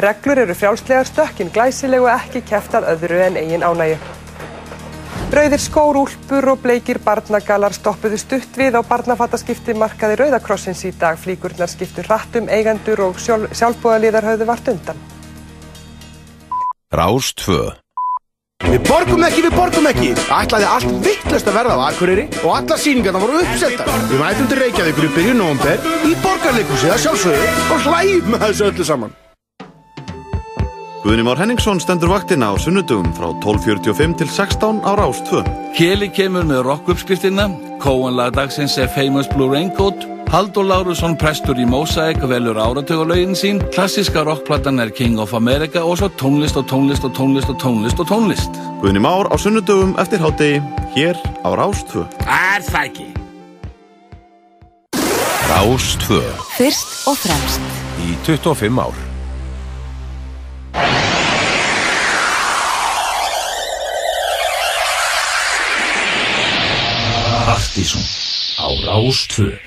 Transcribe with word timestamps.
Reglur 0.00 0.38
eru 0.40 0.54
frjálslegar 0.56 1.04
stökkinn 1.04 1.50
glæsileg 1.52 2.00
og 2.00 2.08
ekki 2.08 2.40
keft 2.48 2.72
að 2.72 2.86
öðru 2.94 3.18
en 3.26 3.34
eigin 3.36 3.60
ánægi. 3.60 3.98
Rauðir 5.36 5.60
skór, 5.60 5.98
úlpur 6.00 6.48
og 6.48 6.62
bleikir 6.62 6.96
barnagalar 7.04 7.76
stoppuðu 7.76 8.16
stutt 8.16 8.56
við 8.56 8.74
á 8.74 8.80
barnafattaskipti 8.88 9.76
markaði 9.76 10.16
Rauðakrossins 10.22 10.80
í 10.88 10.94
dag. 10.96 11.20
Flíkurnar 11.20 11.68
skiptu 11.68 12.00
hrattum, 12.06 12.48
eigendur 12.48 13.04
og 13.04 13.20
sjálfbúðaliðar 13.20 14.30
höfðu 14.30 14.48
vart 14.48 14.70
undan. 14.72 15.02
Rás 16.88 17.32
2 17.44 17.60
Við 18.64 18.84
borgum 18.88 19.26
ekki, 19.28 19.44
við 19.44 19.56
borgum 19.58 19.88
ekki. 19.92 20.12
Ætlaði 20.32 20.70
allt 20.72 20.94
vittlust 21.04 21.50
að 21.52 21.58
verða 21.58 21.76
á 21.76 21.80
Akureyri 21.90 22.30
og 22.40 22.54
alla 22.56 22.78
síningarna 22.80 23.20
voru 23.20 23.42
uppsettar. 23.44 23.92
Við 24.08 24.24
mætum 24.24 24.48
til 24.48 24.62
Reykjavíkur 24.64 25.10
í 25.10 25.16
byrju 25.18 25.36
nógumber 25.36 25.90
í 26.08 26.14
borgarleikusið 26.24 26.94
að 26.94 27.02
sjálfsögðu 27.04 27.52
og 27.74 27.90
hlægjum 27.90 28.32
með 28.32 28.46
þessu 28.46 28.70
öllu 28.70 28.88
saman. 28.88 29.18
Guðni 31.02 31.22
Már 31.26 31.36
Henningsson 31.38 31.80
stendur 31.82 32.08
vaktina 32.14 32.52
á 32.54 32.58
sunnudugum 32.62 33.10
frá 33.16 33.26
12.45 33.42 34.14
til 34.20 34.28
16 34.30 34.80
á 34.86 34.90
Rás 34.94 35.18
2. 35.26 35.42
Keli 35.74 36.08
kemur 36.14 36.46
með 36.46 36.62
rock-uppskriftina, 36.68 37.48
Kóanlag 37.82 38.36
dagsins 38.36 38.76
er 38.78 38.86
Famous 38.94 39.26
Blue 39.34 39.50
Raincoat, 39.50 40.06
Haldur 40.30 40.64
Lárusson 40.64 41.16
prestur 41.18 41.58
í 41.58 41.66
Mosaic 41.68 42.22
velur 42.30 42.56
áratögulegin 42.56 43.34
sín, 43.36 43.58
klassiska 43.74 44.22
rockplatan 44.24 44.78
er 44.80 44.94
King 44.94 45.18
of 45.20 45.34
America 45.34 45.82
og 45.82 45.98
svo 45.98 46.08
tónlist 46.22 46.56
og 46.56 46.70
tónlist 46.70 47.04
og 47.04 47.12
tónlist 47.18 47.50
og 47.50 47.58
tónlist 47.60 47.98
og 48.00 48.06
tónlist. 48.08 48.62
Guðni 48.80 49.02
Már 49.02 49.26
á 49.26 49.36
sunnudugum 49.36 49.98
eftir 49.98 50.22
hátegi, 50.22 50.62
hér 50.94 51.18
á 51.42 51.50
Rás 51.50 51.82
2. 51.90 52.06
Er 52.30 52.62
það 52.62 52.84
ekki? 52.86 53.08
Rás 55.50 55.96
2 56.06 56.22
Fyrst 56.54 57.08
og 57.10 57.18
fremst. 57.18 57.60
í 58.06 58.14
25 58.24 58.78
ár. 58.78 59.11
Partíson 67.44 68.02
á 68.56 68.66
Rástvö 68.86 69.58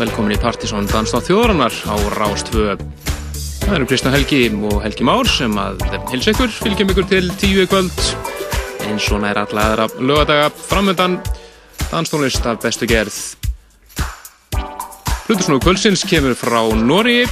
velkomin 0.00 0.34
í 0.34 0.38
Partíson 0.40 0.86
Dans 0.90 1.12
á 1.14 1.20
þjóðarannar 1.22 1.74
á 1.86 1.94
Rástvö. 2.16 2.74
Það 3.62 3.74
eru 3.76 3.86
Kristján 3.88 4.14
Helgi 4.14 4.40
og 4.66 4.78
Helgi 4.82 5.04
Már 5.06 5.28
sem 5.30 5.54
að 5.60 5.82
hilsa 6.10 6.32
ykkur, 6.32 6.50
fylgjum 6.52 6.92
ykkur 6.92 7.06
til 7.10 7.28
tíu 7.40 7.66
kvöld. 7.70 8.00
Eins 8.88 9.06
og 9.14 9.22
nær 9.22 9.40
alla 9.44 9.66
aðra 9.68 9.86
lögadaga 10.00 10.48
framöndan, 10.54 11.18
danstónlist 11.90 12.46
af 12.46 12.62
bestu 12.64 12.88
gerð. 12.90 13.18
Plutusnúi 15.26 15.62
kvöldsins 15.64 16.06
kemur 16.08 16.34
frá 16.38 16.62
Nóri, 16.74 17.22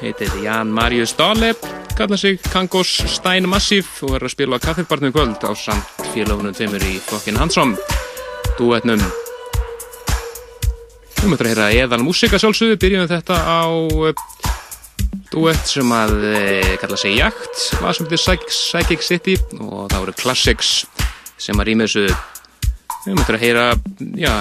heitir 0.00 0.32
Jan 0.44 0.72
Marius 0.74 1.16
Dale, 1.18 1.54
kallar 1.96 2.18
sig 2.20 2.40
Kangos 2.52 2.98
Stein 3.14 3.48
Massif 3.48 4.02
og 4.02 4.16
verður 4.16 4.30
að 4.30 4.36
spila 4.36 4.58
á 4.58 4.64
kaffibarnum 4.64 5.14
kvöld 5.14 5.46
á 5.46 5.52
samt 5.54 6.10
félagunum 6.12 6.56
tveimur 6.56 6.84
í 6.84 6.98
Fokkin 7.04 7.40
Hansson 7.40 7.76
duetnum 8.58 9.00
Við 11.16 11.30
möttum 11.32 11.46
að 11.48 11.52
heyra 11.54 11.66
eðal 11.74 12.02
músika 12.04 12.38
sjálfsögðu, 12.40 12.76
byrjum 12.82 13.08
þetta 13.10 13.36
á 13.40 13.64
eh, 14.06 14.24
duett 15.32 15.66
sem 15.68 15.90
að 15.96 16.12
eh, 16.28 16.74
kalla 16.82 16.98
sig 17.00 17.16
Jakt, 17.18 17.62
hvað 17.80 17.96
sem 17.96 18.06
heitir 18.06 18.22
Psych- 18.22 18.52
Psychic 18.54 19.02
City 19.06 19.34
og 19.58 19.88
það 19.90 20.02
voru 20.04 20.14
Classics 20.20 20.70
sem 21.40 21.58
að 21.60 21.70
rýma 21.70 21.88
þessu. 21.88 22.06
Við 23.06 23.18
möttum 23.18 23.36
að 23.38 23.42
heyra 23.46 23.66
já, 24.22 24.32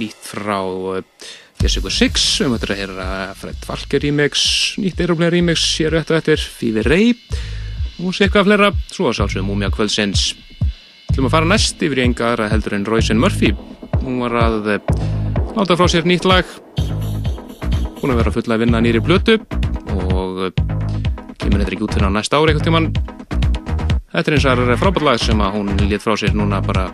nýtt 0.00 0.26
frá 0.32 0.58
eh, 0.96 1.30
Jessica 1.62 1.92
Six, 1.94 2.26
við 2.42 2.52
möttum 2.56 2.74
að 2.74 2.82
heyra 2.82 3.08
Fred 3.38 3.66
Falker 3.68 4.02
remix, 4.02 4.44
nýtt 4.82 5.02
Aeroplane 5.04 5.32
remix 5.36 5.66
hér 5.78 5.94
rétt 5.98 6.10
og 6.10 6.18
eftir 6.18 6.42
Fífi 6.42 6.82
Rey 6.88 7.12
og 8.02 8.10
sé 8.16 8.26
eitthvað 8.26 8.48
flera, 8.48 8.72
svo 8.90 9.10
að 9.12 9.20
sjálfsögum 9.20 9.52
Múmia 9.52 9.70
kvöldsins. 9.70 10.32
Þú 11.12 11.28
að 11.28 11.34
fara 11.36 11.50
næst 11.52 11.82
yfir 11.84 12.00
í 12.00 12.06
enga 12.08 12.32
aðra 12.32 12.48
heldur 12.50 12.74
en 12.78 12.88
Royce 12.88 13.14
Murphy. 13.14 13.52
Hún 14.02 14.18
var 14.24 14.38
að 14.48 14.72
láta 15.56 15.76
frá 15.76 15.88
sér 15.88 16.06
nýtt 16.08 16.28
lag. 16.28 16.46
Hún 18.02 18.12
að 18.12 18.18
vera 18.22 18.34
fulla 18.34 18.56
að 18.56 18.64
vinna 18.64 18.82
nýri 18.82 19.02
blötu 19.04 19.38
og 19.92 20.46
eh, 20.48 20.54
kemur 21.38 21.62
þetta 21.62 21.74
ekki 21.74 21.86
út 21.86 21.96
fyrir 21.96 22.08
á 22.08 22.16
næsta 22.16 22.38
ári 22.40 22.52
eitthvað 22.52 22.68
tíman 22.68 22.88
þetta 24.12 24.30
er 24.30 24.36
eins 24.36 24.46
og 24.50 24.74
frábært 24.80 25.06
lag 25.06 25.20
sem 25.22 25.40
að 25.42 25.56
hún 25.56 25.72
lét 25.88 26.04
frá 26.04 26.16
sér 26.20 26.34
núna 26.36 26.60
bara 26.64 26.88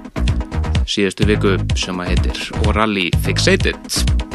síðustu 0.88 1.26
viku 1.28 1.56
sem 1.78 1.98
að 2.00 2.12
heitir 2.12 2.42
Orally 2.68 3.08
Fixated 3.24 4.27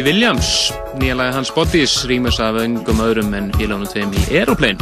Robbie 0.00 0.14
Williams, 0.14 0.72
nýjalega 0.96 1.34
hans 1.36 1.50
Bodies, 1.52 1.92
rýmis 2.08 2.38
af 2.40 2.56
öngum 2.56 3.02
öðrum 3.04 3.34
en 3.36 3.50
félagunum 3.52 3.88
tveim 3.90 4.14
í 4.16 4.22
Aeroplane. 4.32 4.80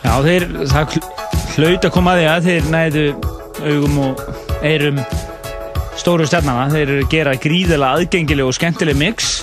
Já, 0.00 0.12
þeir, 0.24 0.44
það 0.70 0.94
hl- 0.94 1.08
hlaut 1.52 1.84
að 1.84 1.90
koma 1.92 2.14
að 2.14 2.20
því 2.22 2.28
að 2.30 2.46
þeir 2.46 2.68
næðu 2.72 3.02
augum 3.60 3.98
og 4.06 4.22
eyrum 4.64 5.02
stóru 6.00 6.24
stjarnana. 6.30 6.70
Þeir 6.72 6.92
gera 7.12 7.34
gríðilega 7.36 7.90
aðgengileg 7.98 8.48
og 8.48 8.56
skemmtileg 8.56 8.96
mix 9.02 9.34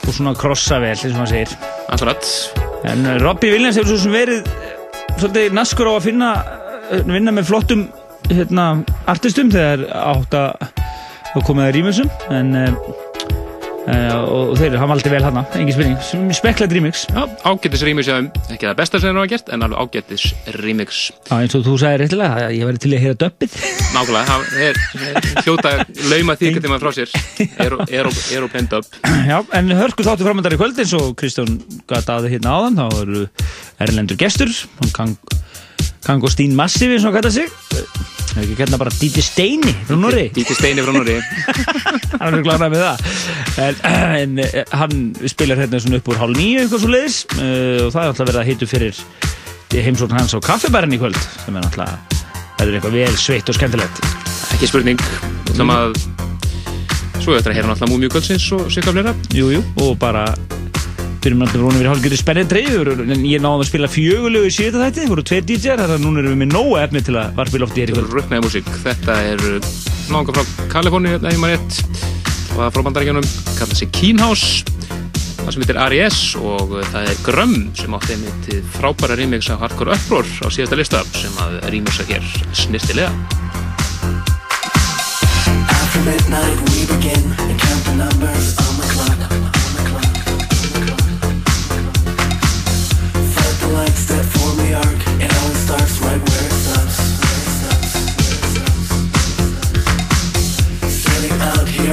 og 0.00 0.08
svona 0.16 0.32
krossa 0.40 0.80
vel, 0.82 0.96
eins 0.96 1.06
og 1.12 1.20
maður 1.20 1.34
segir. 1.36 1.54
Akkurat. 1.94 2.30
En 2.90 3.06
uh, 3.06 3.14
Robbie 3.22 3.52
Williams 3.54 3.78
hefur 3.78 3.92
svo 3.92 4.00
sem 4.02 4.16
verið 4.16 4.48
eh, 4.50 4.72
svolítið 5.12 5.54
naskur 5.60 5.92
á 5.92 5.94
að 5.94 6.08
finna, 6.08 6.32
eh, 6.90 7.04
vinna 7.06 7.36
með 7.38 7.52
flottum 7.52 7.86
hérna, 8.32 8.66
artistum 9.14 9.54
þegar 9.54 9.86
átt 9.94 10.34
að 10.42 11.46
koma 11.46 11.68
að 11.68 11.76
rýmisum 11.78 12.10
en 12.34 12.50
og 13.90 14.52
þeir 14.58 14.76
hafa 14.80 14.94
aldrei 14.96 15.12
vel 15.14 15.22
hana, 15.24 15.42
engin 15.58 15.74
spurning 15.74 16.34
spekla 16.36 16.68
remix 16.70 17.06
ágættis 17.46 17.84
remix 17.86 18.10
ekki 18.10 18.68
það 18.68 18.76
besta 18.78 19.00
sem 19.00 19.10
þeir 19.10 19.20
hafa 19.20 19.30
gert, 19.32 19.50
en 19.54 19.64
alveg 19.66 19.80
ágættis 19.84 20.26
remix. 20.60 21.00
Já, 21.28 21.34
eins 21.38 21.56
og 21.58 21.64
þú 21.66 21.76
sagði 21.82 22.02
réttilega, 22.04 22.50
ég 22.54 22.68
væri 22.68 22.82
til 22.82 22.92
að 22.94 23.04
heyra 23.04 23.18
döppið 23.24 23.56
Nákvæmlega, 23.94 24.24
það 24.28 24.60
er, 24.68 24.80
er 25.08 25.42
hljóta 25.44 25.72
lauma 26.10 26.36
því 26.38 26.50
eitthvað 26.50 26.66
tíma 26.66 26.80
frá 26.82 26.92
sér. 26.94 27.14
Aeroplane 27.64 28.68
dub. 28.70 29.00
Já, 29.26 29.38
en 29.58 29.74
hörku 29.80 30.06
þáttu 30.06 30.28
framöndar 30.28 30.56
í 30.56 30.60
kvöld 30.60 30.78
eins 30.80 30.94
og 30.98 31.12
Kristján 31.20 31.58
gata 31.90 32.20
að 32.20 32.30
hérna 32.34 32.56
áðan 32.58 32.80
þá 32.80 32.86
eru 33.02 33.26
erlendur 33.82 34.20
gestur 34.20 34.52
hann 34.80 34.94
Kang, 34.94 35.18
Kangostín 36.06 36.56
Massivi 36.58 36.96
eins 36.96 37.04
og 37.06 37.12
hann 37.12 37.20
gata 37.20 37.34
sig 37.34 38.09
Það 38.30 38.38
er 38.38 38.44
ekki 38.46 38.58
hérna 38.60 38.78
bara 38.78 38.92
Díti 38.94 39.22
Steini 39.24 39.72
frá 39.88 39.96
Norri 39.98 40.28
Díti 40.34 40.54
Steini 40.54 40.84
frá 40.86 40.94
Norri 40.94 41.16
Hann 42.20 42.36
er 42.36 42.44
klárað 42.46 42.72
með 42.74 42.84
það. 42.84 43.02
En, 43.64 43.80
en 43.90 44.42
eh, 44.44 44.60
hann 44.76 45.02
spilar 45.30 45.60
hérna 45.60 45.80
svona 45.82 45.98
upp 46.00 46.10
úr 46.12 46.20
hálf 46.20 46.38
nýju 46.38 46.62
eitthvað 46.62 46.84
svo 46.84 46.92
leiðis 46.92 47.18
uh, 47.34 47.86
og 47.86 47.92
það 47.94 48.00
er 48.02 48.12
alltaf 48.12 48.30
verið 48.30 48.40
að 48.42 48.50
hitu 48.50 48.70
fyrir 48.70 49.02
heimsókn 49.78 50.16
hans 50.18 50.34
á 50.34 50.38
kaffibærin 50.42 50.94
í 50.94 51.00
kvöld 51.00 51.18
sem 51.44 51.56
er 51.56 51.66
alltaf, 51.66 52.22
það 52.58 52.64
er 52.66 52.78
eitthvað 52.78 52.96
vel 52.98 53.18
sveitt 53.18 53.50
og 53.50 53.58
skemmtilegt. 53.58 54.00
Ekki 54.56 54.70
spurning. 54.70 55.04
Þannig 55.52 55.76
að 55.76 55.98
svo 57.20 57.34
er 57.34 57.40
þetta 57.40 57.52
að 57.52 57.58
heyra 57.58 57.70
náttúrulega 57.70 57.92
múmíu 57.92 58.12
kvöldsins 58.12 58.48
og 58.56 58.70
sikka 58.72 58.94
flera. 58.94 59.14
Jú, 59.36 59.50
jú, 59.54 59.62
og 59.84 59.94
bara 60.00 60.26
mér 61.20 61.34
náttúrulega 61.36 61.66
voru 61.66 61.80
við 61.80 61.88
hálfgjörði 61.90 62.18
spennið 62.18 62.46
dreifur 62.48 62.90
en 63.04 63.24
ég 63.28 63.42
náðum 63.44 63.60
að 63.60 63.68
spila 63.68 63.88
fjögulegu 63.92 64.48
í 64.48 64.52
síðan 64.54 64.84
þetta 64.86 65.02
það 65.02 65.10
voru 65.12 65.24
tveir 65.28 65.44
DJ-ar 65.50 65.82
þannig 65.82 65.96
að 65.98 66.04
núna 66.06 66.22
erum 66.22 66.32
við 66.32 66.40
með 66.40 66.54
nóga 66.54 66.84
efni 66.86 67.02
til 67.04 67.16
að 67.20 67.34
varpa 67.36 67.58
í 67.58 67.60
lofti 67.60 67.82
hér 67.82 67.92
í 67.92 67.96
kvöld 67.96 68.14
Ruknaði 68.14 68.44
músík. 68.46 68.70
Þetta 68.86 69.16
er 69.28 69.42
náttúrulega 70.08 70.46
frá 70.46 70.70
Kaliforni, 70.72 71.12
ef 71.18 71.26
ég 71.28 71.42
maður 71.42 71.58
rétt. 71.58 71.80
Og 72.40 72.54
það 72.54 72.64
er 72.64 72.72
frá 72.76 72.86
bandarækjunum, 72.86 73.28
kallað 73.58 73.82
sig 73.82 73.92
Keenhouse. 73.98 74.80
Það 75.40 75.52
sem 75.52 75.64
heitir 75.66 75.82
R.E.S. 75.84 76.22
og 76.40 76.74
það 76.88 77.12
er 77.12 77.22
Grömm 77.26 77.54
sem 77.76 77.98
átti 78.00 78.16
einmitt 78.16 78.50
frábæra 78.78 79.20
remix 79.20 79.52
af 79.52 79.60
Hardcore 79.64 79.96
Uproar 79.98 80.28
á 80.40 80.48
síðasta 80.48 80.80
lista 80.80 81.04
sem 81.16 81.36
að 81.44 81.60
remixa 81.74 82.08
hér 82.08 82.24
snirtilega. 82.56 83.12
After 85.68 86.00
midnight 86.08 86.58
we 86.72 86.88
begin 86.88 87.24
and 87.44 87.56
count 87.60 87.84
the 87.84 87.96
numbers. 88.00 88.56
On 88.60 88.69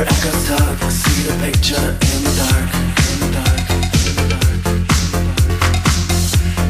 echoes 0.06 0.48
talk. 0.48 0.92
See 0.92 1.24
the 1.24 1.34
picture 1.44 1.90
in 2.14 2.20
the 2.24 2.34
dark. 2.38 2.70
In 3.12 3.18
the 3.24 3.30
dark. 3.38 3.66
In 4.06 4.14
the 4.20 4.26
dark. 4.34 4.60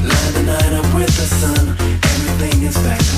Light 0.10 0.32
the 0.34 0.44
night 0.44 0.74
up 0.80 0.88
with 0.96 1.14
the 1.18 1.28
sun. 1.42 1.76
Everything 2.04 2.64
is 2.64 2.78
back 2.78 3.17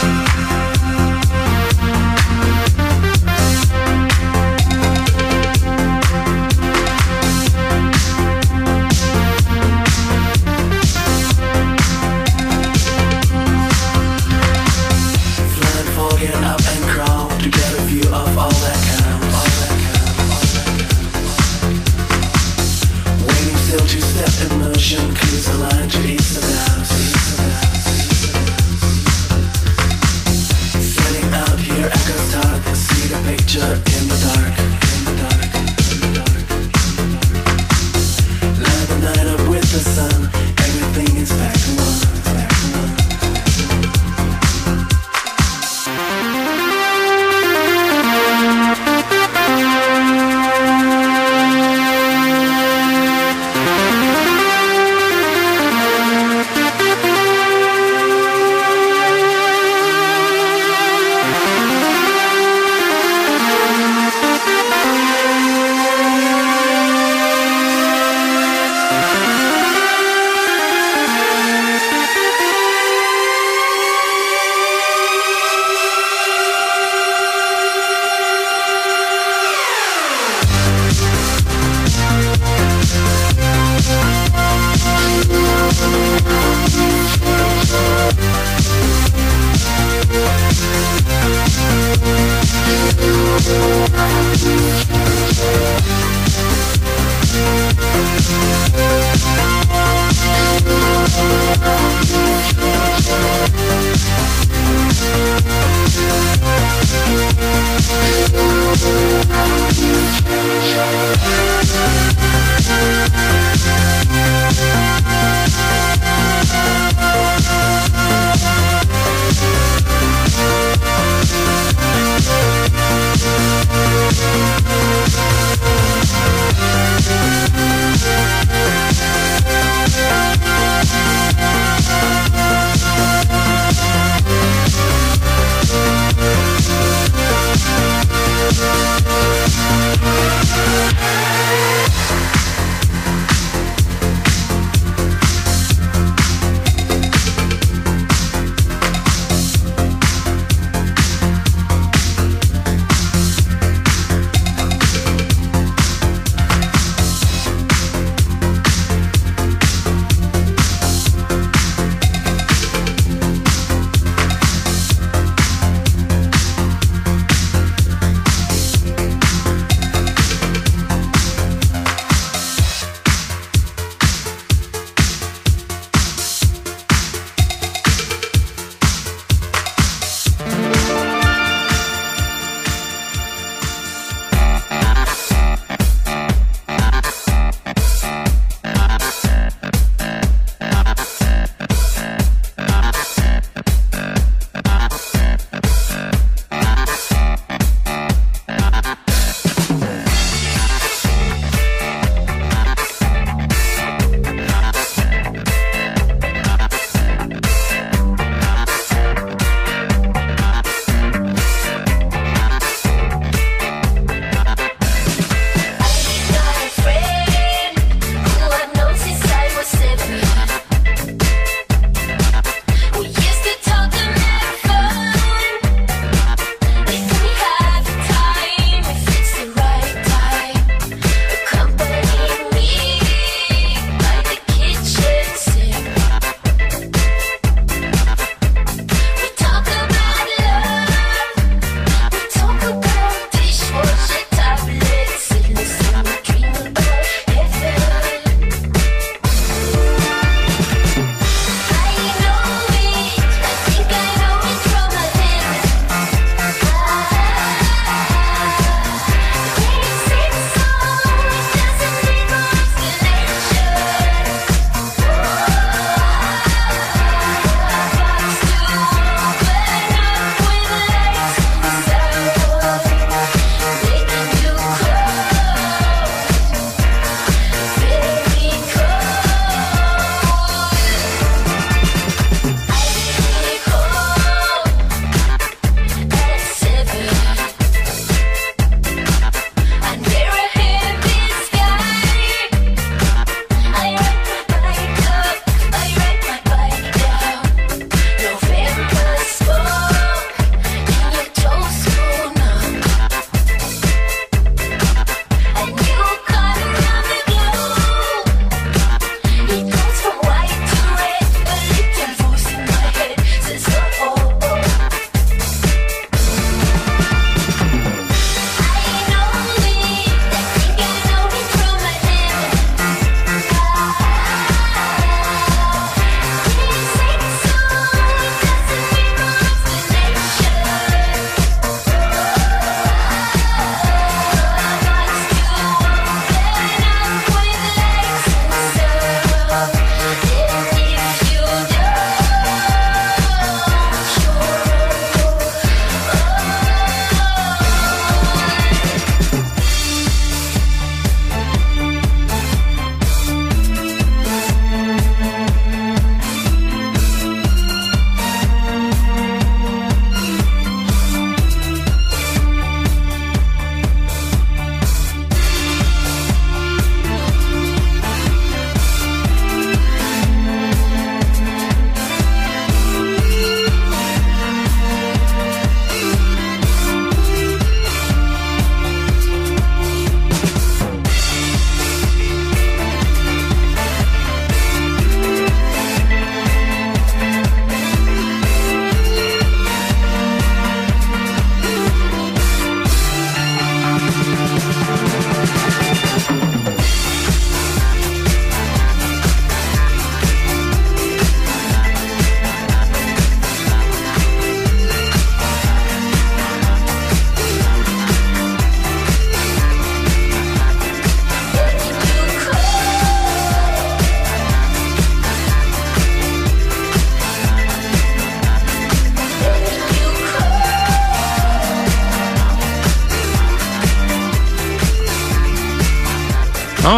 Thank 0.00 0.29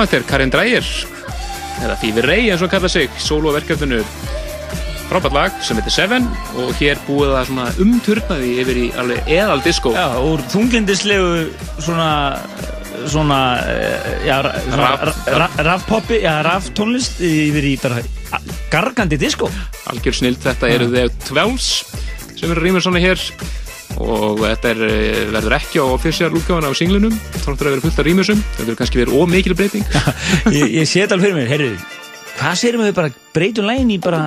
þetta 0.04 0.18
er 0.20 0.28
Karin 0.30 0.50
Dreyer. 0.52 0.88
Eða 1.82 1.96
Fever 2.02 2.26
Ray 2.28 2.50
eins 2.50 2.60
og 2.62 2.68
hann 2.68 2.74
kalla 2.76 2.88
sig 2.92 3.08
soloverkefninu 3.18 4.02
frábært 5.10 5.34
lag 5.36 5.56
sem 5.64 5.76
heitir 5.76 5.92
Seven 5.92 6.28
og 6.56 6.70
hér 6.78 7.00
búið 7.08 7.32
það 7.34 7.48
svona 7.50 7.64
umturnaði 7.84 8.52
yfir 8.62 8.78
í 8.80 8.84
alveg 9.02 9.26
eðal 9.34 9.62
disco. 9.64 9.92
Já, 9.96 10.06
úr 10.20 10.40
þunglindislegu 10.52 11.50
svona 11.82 12.10
svona, 13.02 13.38
eh, 13.66 14.26
já, 14.28 14.36
ra- 14.44 14.52
svona 14.62 14.88
Raf- 14.92 15.26
ra- 15.26 15.38
ra- 15.40 15.64
rafpoppi, 15.66 16.20
raftónlist 16.46 17.18
yfir 17.18 17.64
í 17.66 17.72
bara 17.82 17.98
gargandi 18.70 19.18
disco. 19.18 19.48
Algjör 19.90 20.14
snild, 20.14 20.38
þetta 20.38 20.70
eru 20.70 20.86
The 20.92 21.08
Twelves 21.26 21.84
sem 22.38 22.50
eru 22.52 22.60
rýmur 22.62 22.80
svona 22.84 23.00
hér 23.02 23.18
og 23.98 24.38
þetta 24.38 24.70
er, 24.70 24.82
eh, 24.86 25.26
verður 25.34 25.56
ekki 25.58 25.82
á 25.82 25.86
official 25.90 26.30
útgáfana 26.30 26.70
á 27.42 27.50
singlunum 27.50 27.58
þáttur 27.58 27.68
að 27.68 27.74
vera 27.76 27.86
fullt 27.86 27.98
af 27.98 28.08
rýmursum, 28.08 28.44
þetta 28.44 28.64
verður 28.64 28.78
kannski 28.82 29.02
verið 29.02 29.18
ómikil 29.18 29.58
breyting. 29.58 29.84
Ég, 30.58 30.78
ég 30.78 30.88
sé 30.88 31.02
þetta 31.02 31.18
alveg 31.18 31.28
fyrir 31.28 31.40
mér, 31.40 31.52
heyrðu 31.52 32.00
hvað 32.38 32.58
sérum 32.58 32.82
við 32.86 32.94
bara 32.96 33.12
breytum 33.34 33.68
lægin 33.68 33.92
í 33.94 33.98
bara 34.02 34.22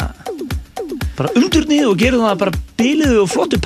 bara 1.15 1.31
umturnið 1.39 1.87
og 1.89 1.99
gerum 1.99 2.23
það 2.25 2.41
bara 2.43 2.61
biliðu 2.79 3.21
og 3.23 3.29
flottu 3.31 3.59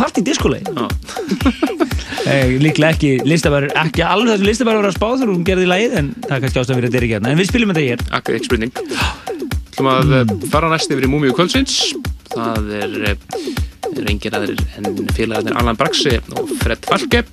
eh, 2.30 2.52
líklega 2.64 2.94
ekki. 2.94 3.12
Listabæður, 3.26 3.72
ekki 3.80 4.04
alveg 4.06 4.36
þessu 4.36 4.48
listabæður 4.50 4.84
vera 4.84 4.92
að 4.92 4.98
spá 5.00 5.08
þegar 5.08 5.32
hún 5.34 5.48
gerði 5.48 5.70
lægið 5.70 5.96
en 6.02 6.12
það 6.28 6.36
er 6.36 6.44
kannski 6.44 6.62
ástæðan 6.62 6.80
fyrir 6.80 6.90
að 6.90 6.90
þetta 6.90 7.00
er 7.00 7.08
ekki 7.08 7.16
hérna. 7.18 7.32
En 7.32 7.42
við 7.42 7.50
spilum 7.50 7.74
þetta 7.74 7.86
hér. 7.88 8.06
Akkur, 8.20 8.38
ekki 8.38 8.50
spurning. 8.52 8.74
Ætlum 9.70 9.92
að 9.96 10.14
mm. 10.20 10.46
fara 10.54 10.70
næst 10.74 10.94
yfir 10.94 11.08
í 11.08 11.10
Múmiu 11.10 11.34
Kvöldsins. 11.38 11.80
Það 12.36 12.70
er, 12.84 13.00
eh, 13.16 13.50
er 13.96 14.14
engir 14.14 14.38
aðrir 14.38 14.62
en 14.78 15.10
félagarnir 15.18 15.58
Allan 15.58 15.80
Braxi 15.80 16.20
og 16.38 16.54
Fred 16.62 16.86
Falke 16.86 17.26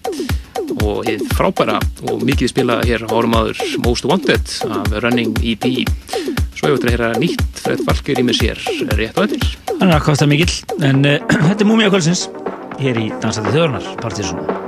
og 0.86 1.06
hið 1.08 1.24
frábæra 1.34 1.78
og 2.10 2.22
mikið 2.26 2.52
spilað 2.52 2.84
hér 2.90 3.06
árum 3.10 3.34
áður 3.36 3.62
Most 3.84 4.06
Wanted 4.08 4.52
af 4.70 4.94
Running 5.02 5.34
EP 5.42 5.66
svo 6.56 6.70
hefur 6.70 6.78
þetta 6.78 6.86
að 6.86 6.94
heyra 6.94 7.10
nýtt 7.20 7.62
Fred 7.64 7.82
Falke 7.86 8.16
rýmir 8.16 8.38
sér 8.38 8.60
rétt 8.94 9.18
og 9.18 9.26
eftir. 9.26 9.56
Hann 9.76 9.90
er 9.90 9.98
að 9.98 10.06
kosta 10.08 10.28
mikill 10.30 10.52
en 10.80 11.02
uh, 11.04 11.18
þetta 11.50 11.58
er 11.58 11.68
Múmia 11.68 11.92
Kvöldsins 11.92 12.28
hér 12.80 13.02
í 13.02 13.10
Dansandi 13.20 13.52
Þjóðarnar 13.56 13.92
Partísson 14.02 14.65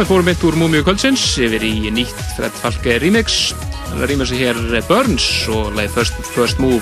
við 0.00 0.08
fórum 0.08 0.28
mitt 0.30 0.44
úr 0.48 0.56
Múmiu 0.56 0.84
kvöldsins 0.86 1.22
yfir 1.44 1.64
í 1.66 1.90
nýtt 1.92 2.20
Fred 2.36 2.54
Falke 2.56 2.94
remix. 3.02 3.50
Er 3.92 4.08
rýmur 4.08 4.28
sig 4.28 4.40
hér 4.40 4.56
Burns 4.88 5.26
og 5.52 5.74
leið 5.76 5.92
First, 5.98 6.20
First 6.32 6.60
Move 6.62 6.80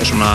er 0.00 0.08
svona 0.08 0.30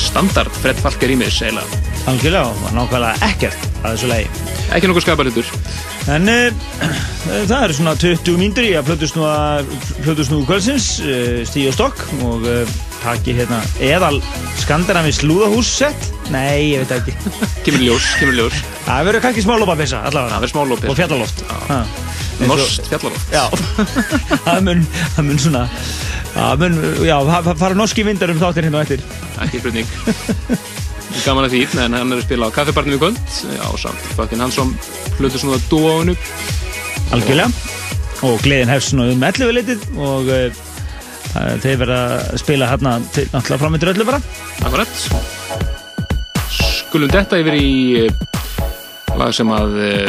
standard 0.00 0.52
Fred 0.62 0.80
Falke 0.80 1.08
remix 1.10 1.42
eiginlega. 1.44 1.80
Algjörlega, 2.08 2.48
og 2.48 2.72
nákvæmlega 2.76 3.28
ekkert 3.28 3.66
að 3.82 3.90
þessu 3.90 4.10
lagi. 4.12 4.28
Ekki 4.72 4.88
nokkuð 4.88 5.04
skapar 5.04 5.30
En 6.14 6.28
uh, 6.28 6.68
það 7.48 7.58
eru 7.58 7.76
svona 7.76 7.96
20 8.00 8.40
mínútur 8.40 8.68
í 8.68 8.72
að 8.78 8.88
plötu 8.88 9.08
snúðu 10.28 10.44
kvöldsins, 10.48 10.88
uh, 11.04 11.40
stíu 11.48 11.72
og 11.72 11.76
stokk 11.76 12.04
og 12.24 12.46
uh, 12.48 12.78
taki 13.02 13.36
hérna 13.36 13.60
eðal 13.84 14.22
skandinavis 14.62 15.20
lúðahússett. 15.26 16.08
Nei, 16.32 16.72
ég 16.72 16.84
veit 16.84 16.96
ekki. 17.02 17.18
Kemur 17.66 17.86
ljós, 17.90 18.14
kemur 18.20 18.40
ljós. 18.40 18.64
Það 18.84 19.06
verður 19.08 19.22
kannski 19.24 19.44
smá 19.44 19.54
lópapissa 19.60 20.02
allavega. 20.08 20.34
Það 20.34 20.44
verður 20.44 20.52
smá. 20.52 20.60
Og. 20.64 21.62
Ha. 21.70 21.78
Eins 22.34 22.50
og- 22.50 22.58
Norskt 22.58 22.88
fjallaloft. 22.90 23.30
Já, 23.30 23.44
það 24.46 24.60
mun, 24.66 24.80
það 25.14 25.26
mun 25.28 25.38
svona, 25.38 25.60
það 26.34 26.62
mun, 26.64 26.78
já, 27.06 27.14
það 27.30 27.50
fara 27.60 27.78
norski 27.78 28.04
vindar 28.08 28.32
um 28.34 28.40
þáttir 28.42 28.66
hérna 28.66 28.82
á 28.82 28.84
eftir. 28.84 29.04
Ekki 29.44 29.60
spurning. 29.62 29.86
Gaman 31.24 31.46
að 31.46 31.54
því, 31.54 31.60
en 31.84 31.94
hann 31.94 32.10
er 32.12 32.18
að 32.18 32.24
spila 32.26 32.48
á 32.50 32.56
kaffibarnum 32.56 32.96
í 32.96 33.00
kvöld. 33.04 33.20
Já, 33.54 33.64
samt. 33.84 34.08
Fucking 34.18 34.42
Hansson 34.42 34.74
hlutur 35.20 35.38
svona 35.44 35.60
dúóinu. 35.70 36.16
Algjörlega. 37.14 37.52
Og 38.26 38.42
gleðin 38.42 38.72
hefst 38.72 38.90
svona 38.90 39.06
um 39.14 39.22
11 39.30 39.54
litið 39.60 39.86
og 40.00 40.30
uh, 40.34 40.62
þeir 41.62 41.78
verða 41.84 42.00
að 42.18 42.42
spila 42.42 42.68
hérna 42.72 42.96
til 43.14 43.28
náttúrulega 43.30 43.62
framöndur 43.62 43.92
öllu 43.94 44.08
bara. 44.10 44.20
Akkurat. 44.66 44.90
Skulum 46.50 47.10
detta 47.14 47.38
yfir 47.42 47.56
í 47.58 47.70
eh, 48.08 48.33
lag 49.20 49.34
sem 49.34 49.50
að 49.54 49.76
uh, 49.78 50.08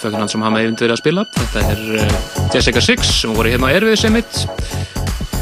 Fucking 0.00 0.20
Hansson 0.20 0.44
hafa 0.44 0.54
með 0.56 0.70
verið 0.72 0.94
að 0.94 1.00
spila. 1.02 1.26
Þetta 1.36 1.64
er 1.74 1.82
uh, 2.00 2.14
Jessica 2.54 2.82
Six 2.84 3.14
sem 3.20 3.34
voru 3.36 3.52
hérna 3.52 3.68
á 3.68 3.76
Erfið 3.76 3.98
Summit 4.00 4.44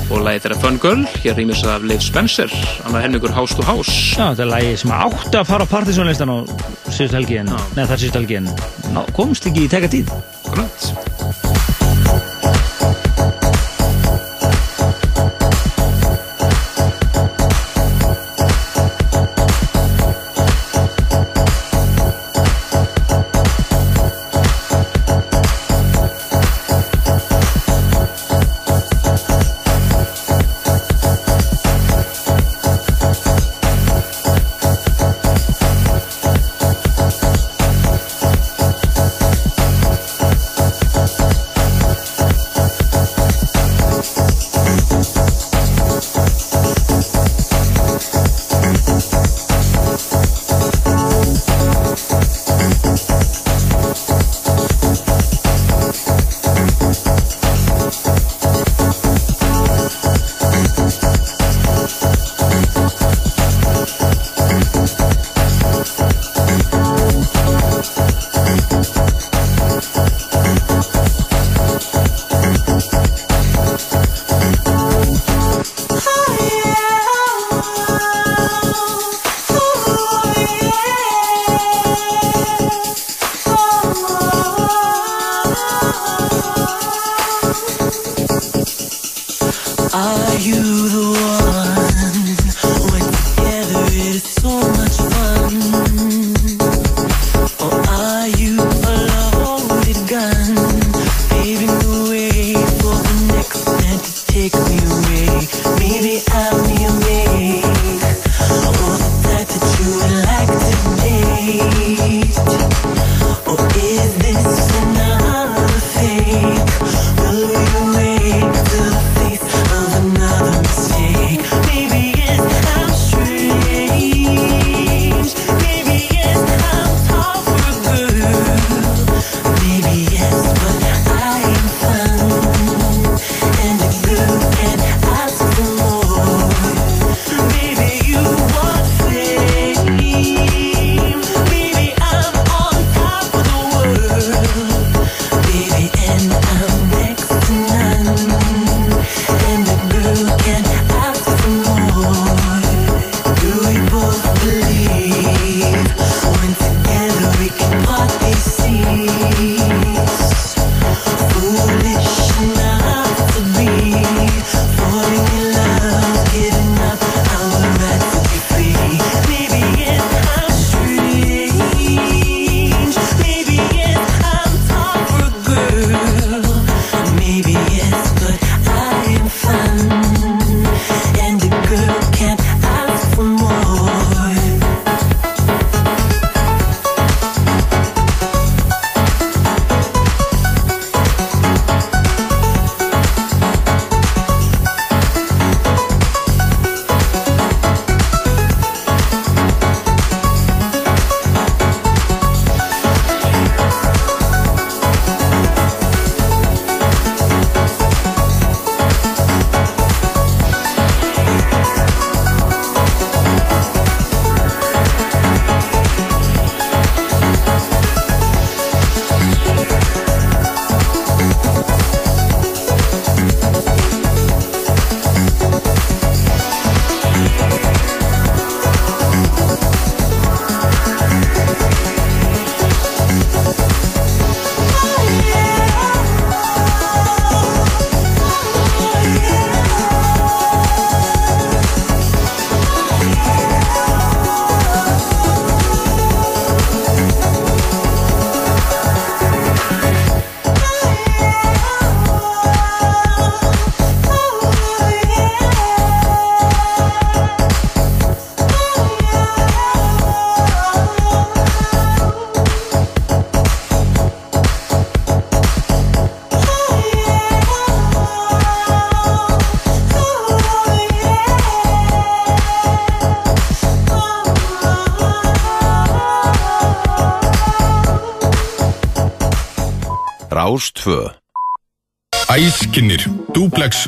og 0.08 0.22
lagið 0.24 0.46
þeirra 0.46 0.58
Fun 0.62 0.78
Girl, 0.80 1.04
hér 1.20 1.36
rýmis 1.36 1.62
af 1.68 1.84
Liv 1.84 2.00
Spencer, 2.00 2.52
annar 2.88 3.04
helmingur 3.04 3.34
House 3.36 3.56
to 3.58 3.66
House. 3.66 4.16
Já, 4.16 4.30
þetta 4.32 4.46
er 4.46 4.50
lagi 4.54 4.72
sem 4.80 4.94
átti 4.96 5.36
að 5.36 5.50
fara 5.50 5.68
á 5.68 5.72
partysónlistan 5.74 6.32
á 6.32 6.36
síðust 6.88 7.18
helgi 7.18 7.40
en, 7.42 7.52
neða 7.76 7.90
þar 7.92 8.04
síðust 8.04 8.20
helgi 8.22 8.40
en 8.40 8.50
komst 9.16 9.52
ekki 9.52 9.68
í 9.68 9.72
teka 9.76 9.92
tíð. 9.92 10.12
Akkurat. 10.48 11.17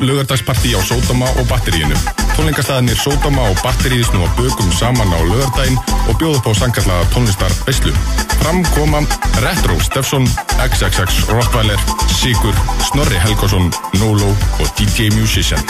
Lögardagsparti 0.00 0.74
á 0.74 0.80
Sódama 0.82 1.28
og 1.38 1.46
batteríinu. 1.48 1.96
Tónleikastæðinir 2.36 2.98
Sódama 2.98 3.46
og 3.50 3.56
batteríð 3.64 4.04
snúa 4.08 4.28
bökum 4.36 4.72
saman 4.72 5.12
á 5.12 5.20
lögardaginn 5.22 5.78
og 6.08 6.18
bjóða 6.18 6.40
upp 6.40 6.48
á 6.50 6.52
sangallaða 6.60 7.10
tónlistar 7.14 7.52
veislu. 7.66 7.92
Fram 8.40 8.64
koma 8.74 9.00
Retro 9.44 9.78
Steffson, 9.80 10.26
XXX 10.58 11.28
Rottweiler, 11.28 11.80
Sigur, 12.08 12.56
Snorri 12.88 13.18
Helgason, 13.20 13.72
Nolo 14.00 14.30
og 14.60 14.68
DJ 14.78 15.12
Musician. 15.16 15.62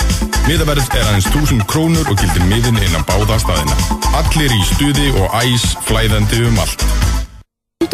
Miðaverð 0.49 0.87
er 0.95 1.07
aðeins 1.07 1.31
1000 1.35 1.67
krónur 1.71 2.07
og 2.11 2.19
gildir 2.19 2.47
miðin 2.47 2.79
innan 2.81 3.07
báða 3.07 3.41
staðina. 3.43 3.77
Allir 4.15 4.55
í 4.55 4.63
stuði 4.75 5.11
og 5.19 5.27
æs 5.43 5.75
flæðandi 5.87 6.47
um 6.49 6.63
allt. 6.63 6.87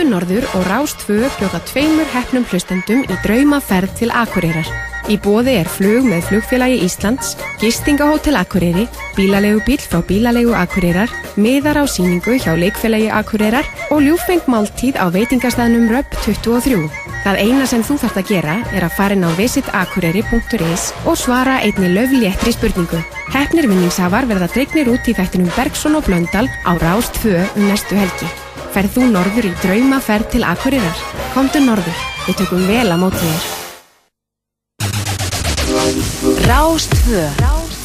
Norður 0.06 0.44
og 0.54 0.66
Rás 0.68 0.92
2 1.02 1.16
bjóða 1.38 1.60
tveimur 1.66 2.06
hefnum 2.12 2.44
hlustendum 2.50 3.02
í 3.08 3.16
draumaferð 3.24 3.96
til 3.98 4.12
Akureyrar. 4.14 4.85
Í 5.06 5.14
bóði 5.22 5.52
er 5.60 5.68
flug 5.70 6.02
með 6.02 6.24
flugfélagi 6.26 6.80
Íslands, 6.82 7.36
gistingahótel 7.60 8.34
Akureyri, 8.40 8.88
bílalegu 9.14 9.60
bíl 9.62 9.78
frá 9.78 10.00
bílalegu 10.02 10.50
Akureyrar, 10.58 11.12
miðar 11.38 11.78
á 11.78 11.84
síningu 11.86 12.34
hjá 12.42 12.56
leikfélagi 12.58 13.06
Akureyrar 13.14 13.68
og 13.94 14.00
ljúfeng 14.02 14.42
máltíð 14.50 14.98
á 14.98 15.06
veitingastæðnum 15.14 15.86
Röpp 15.92 16.16
23. 16.24 16.80
Það 17.22 17.38
eina 17.38 17.68
sem 17.70 17.84
þú 17.86 18.00
þarft 18.02 18.18
að 18.18 18.32
gera 18.32 18.56
er 18.74 18.86
að 18.86 18.96
fara 18.98 19.14
inn 19.14 19.22
á 19.22 19.30
visitakureyri.is 19.38 20.88
og 21.06 21.18
svara 21.20 21.60
einni 21.62 21.90
löfléttri 21.94 22.54
spurningu. 22.56 23.02
Hefnir 23.30 23.68
vinningshafar 23.70 24.26
verða 24.26 24.50
dregnir 24.50 24.90
út 24.90 25.06
í 25.06 25.14
þættinum 25.14 25.52
Bergson 25.54 25.94
og 26.00 26.08
Blöndal 26.08 26.48
á 26.66 26.74
Rás 26.82 27.12
2 27.22 27.36
um 27.44 27.68
næstu 27.70 27.94
helgi. 27.94 28.32
Ferð 28.74 28.98
þú 28.98 29.12
norður 29.12 29.52
í 29.52 29.54
draumaferð 29.62 30.34
til 30.34 30.42
Akureyrar? 30.42 31.06
Komdu 31.36 31.62
norður, 31.62 32.02
við 32.26 32.42
tökum 32.42 32.66
vel 32.66 32.88
að 32.90 33.00
móti 33.04 33.22
þér. 33.22 33.55
Rástvö 36.46 37.26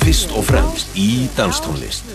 Fyrst 0.04 0.30
og 0.38 0.46
fremst 0.46 0.94
í 0.94 1.26
danstónlist 1.34 2.06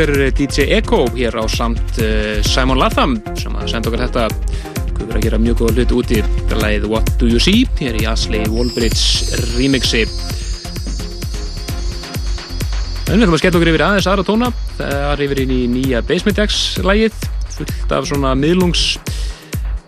þetta 0.00 0.24
er 0.24 0.32
DJ 0.32 0.64
Eko 0.78 0.98
hér 1.12 1.34
á 1.36 1.44
samt 1.50 1.98
uh, 2.00 2.40
Simon 2.46 2.78
Latham 2.80 3.18
sem 3.36 3.52
að 3.52 3.68
senda 3.68 3.90
okkur 3.90 4.00
þetta. 4.06 4.28
Guður 4.96 5.18
að 5.18 5.24
gera 5.26 5.40
mjög 5.40 5.58
góða 5.60 5.74
hluti 5.76 5.96
úti. 5.98 6.20
Þetta 6.24 6.56
er 6.56 6.60
lagið 6.62 6.86
What 6.88 7.10
Do 7.20 7.28
You 7.28 7.40
See? 7.42 7.66
Hér 7.80 7.98
í 8.00 8.06
Asli 8.08 8.40
Wallbridge 8.48 9.40
remixi. 9.58 10.06
En 13.10 13.18
við 13.18 13.26
ætlum 13.26 13.36
að 13.36 13.42
skella 13.42 13.60
okkur 13.60 13.72
yfir 13.74 13.84
aðeins 13.88 14.08
aðra 14.08 14.26
tóna. 14.30 14.50
Það 14.78 14.96
er 15.10 15.24
yfir 15.26 15.42
inn 15.44 15.52
í 15.52 15.60
nýja 15.74 16.02
Basement 16.08 16.40
X 16.46 16.62
lagið 16.86 17.20
fullt 17.58 17.94
af 17.98 18.08
svona 18.08 18.32
miðlungs 18.38 18.86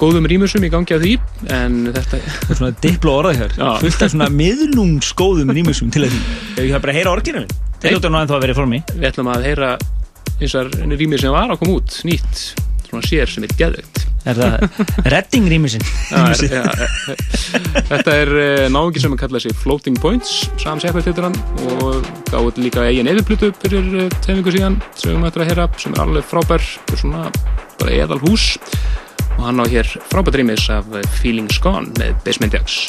góðum 0.02 0.28
rýmusum 0.28 0.66
í 0.66 0.72
gangi 0.72 0.98
af 0.98 1.04
því. 1.06 1.16
En 1.56 1.82
þetta 1.88 2.20
Það 2.20 2.52
er 2.52 2.60
svona 2.60 2.76
dipló 2.84 3.16
orðað 3.22 3.44
hér. 3.46 3.58
Fullt 3.86 4.04
af 4.04 4.12
svona 4.12 4.28
miðlungsgóðum 4.34 5.56
rýmusum 5.56 5.92
til 5.94 6.04
að 6.04 6.16
því. 6.16 6.24
Ef 6.58 6.64
ég 6.66 6.72
hafa 6.74 6.84
bara 6.84 6.96
að 6.96 7.00
heyra 7.00 7.16
orginal 7.16 7.46
Þeir 7.82 7.96
ljóta 7.96 8.10
nú 8.12 8.18
ennþá 8.20 8.36
að 8.36 8.44
vera 8.44 8.54
í 8.54 8.56
formi. 8.60 8.78
Við 8.94 9.08
ætlum 9.08 9.28
að 9.32 9.46
heyra 9.48 9.68
eins 10.42 10.56
og 10.58 10.72
rými 10.98 11.20
sem 11.20 11.34
var 11.34 11.52
að 11.52 11.62
koma 11.62 11.78
út 11.80 12.00
nýtt, 12.08 12.40
svona 12.88 13.06
sér 13.06 13.30
sem 13.30 13.46
er 13.46 13.54
geðvegt 13.58 14.06
Er 14.22 14.38
það 14.38 14.64
redding 15.12 15.48
er, 15.50 16.42
ja, 16.46 16.60
Þetta 17.88 18.14
er 18.14 18.30
uh, 18.30 18.66
náðungi 18.70 19.02
sem 19.02 19.16
að 19.16 19.22
kalla 19.24 19.42
sig 19.42 19.56
Floating 19.58 19.98
Points 19.98 20.44
Sam 20.62 20.78
Shepard 20.82 21.08
heitir 21.08 21.26
hann 21.26 21.38
og 21.80 22.06
gáði 22.30 22.68
líka 22.68 22.86
eigin 22.86 23.10
eðiplutu 23.10 23.50
fyrir 23.64 23.88
uh, 24.04 24.18
teimingu 24.22 24.54
síðan 24.54 24.78
sem 24.94 25.10
við 25.10 25.22
möttum 25.24 25.42
að 25.46 25.52
heyra 25.52 25.68
sem 25.82 25.96
er 25.96 26.04
alveg 26.06 26.28
frábær 26.30 26.62
er 26.62 27.02
svona 27.02 27.26
bara 27.80 27.98
eðal 27.98 28.20
hús 28.22 28.52
og 29.38 29.42
hann 29.48 29.62
á 29.62 29.66
hér 29.66 29.90
frábært 30.12 30.38
rýmis 30.38 30.68
af 30.70 30.86
Feelings 31.18 31.58
Gone 31.62 31.90
með 31.98 32.14
Basement 32.26 32.58
X 32.62 32.84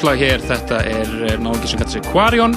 húslag 0.00 0.16
hér 0.16 0.40
þetta 0.48 0.78
er 0.88 1.40
náðungi 1.44 1.68
sem 1.68 1.76
kallar 1.76 1.92
sig 1.92 2.06
Quarion 2.08 2.54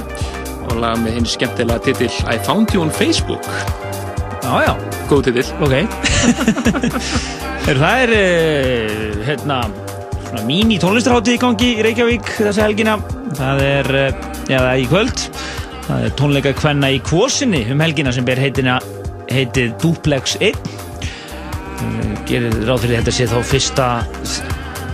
og 0.70 0.78
lag 0.80 1.02
með 1.02 1.18
hinn 1.18 1.26
skemmtilega 1.28 1.84
titill 1.84 2.14
I 2.32 2.38
Found 2.46 2.72
You 2.72 2.86
on 2.86 2.92
Facebook. 2.96 3.44
Já, 4.46 4.64
já. 4.64 4.72
Góð 5.10 5.26
titill. 5.28 5.50
Ok. 5.60 5.74
Það 7.68 7.98
er 8.06 8.14
uh, 8.16 9.20
hérna 9.28 9.58
svona 10.30 10.46
mín 10.48 10.72
í 10.72 10.80
tónlistarháttið 10.80 11.36
í 11.36 11.42
gangi 11.44 11.74
í 11.74 11.84
Reykjavík 11.84 12.32
þessa 12.38 12.64
helgina. 12.64 12.96
Það 13.36 13.66
er, 13.68 13.92
já 14.48 14.58
það 14.62 14.72
er 14.72 14.86
í 14.86 14.90
kvöld. 14.94 15.28
Það 15.90 16.08
er 16.08 16.18
tónleika 16.24 16.58
kvenna 16.64 16.96
í 16.96 17.04
kvosinni 17.04 17.66
um 17.76 17.84
helgina 17.84 18.16
sem 18.16 18.24
ber 18.24 18.40
heitina 18.40 18.80
heitið 19.36 19.76
Duplex 19.84 20.40
1 20.40 20.56
uh, 20.56 22.18
gerir 22.24 22.56
ráð 22.64 22.86
fyrir 22.88 23.02
þetta 23.02 23.20
sé 23.20 23.32
þá 23.36 23.40
fyrsta 23.52 23.94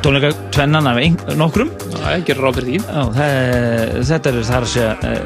tónleika 0.04 0.32
tvennan 0.54 0.88
af 0.90 1.00
ein, 1.02 1.18
nokkrum. 1.40 1.72
Því. 1.80 2.78
Já, 2.80 3.02
það, 3.16 3.34
þetta 4.10 4.32
er 4.32 4.40
þar 4.50 4.68
að 4.68 4.72
segja 4.74 4.94
uh, 4.96 5.18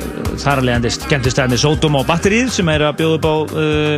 þar 0.44 0.62
að 0.62 0.68
leiðandi 0.70 0.94
skemmtistæðni 0.98 1.60
Sódóm 1.62 2.00
og 2.00 2.08
Batterið 2.10 2.50
sem 2.56 2.72
er 2.74 2.88
að 2.88 2.98
bjóða 3.02 3.20
upp 3.20 3.28
á 3.30 3.36
uh, 3.44 3.96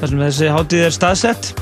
þar 0.00 0.12
sem 0.12 0.26
þessi 0.26 0.50
hátíð 0.56 0.84
er 0.88 0.96
staðsett. 0.96 1.52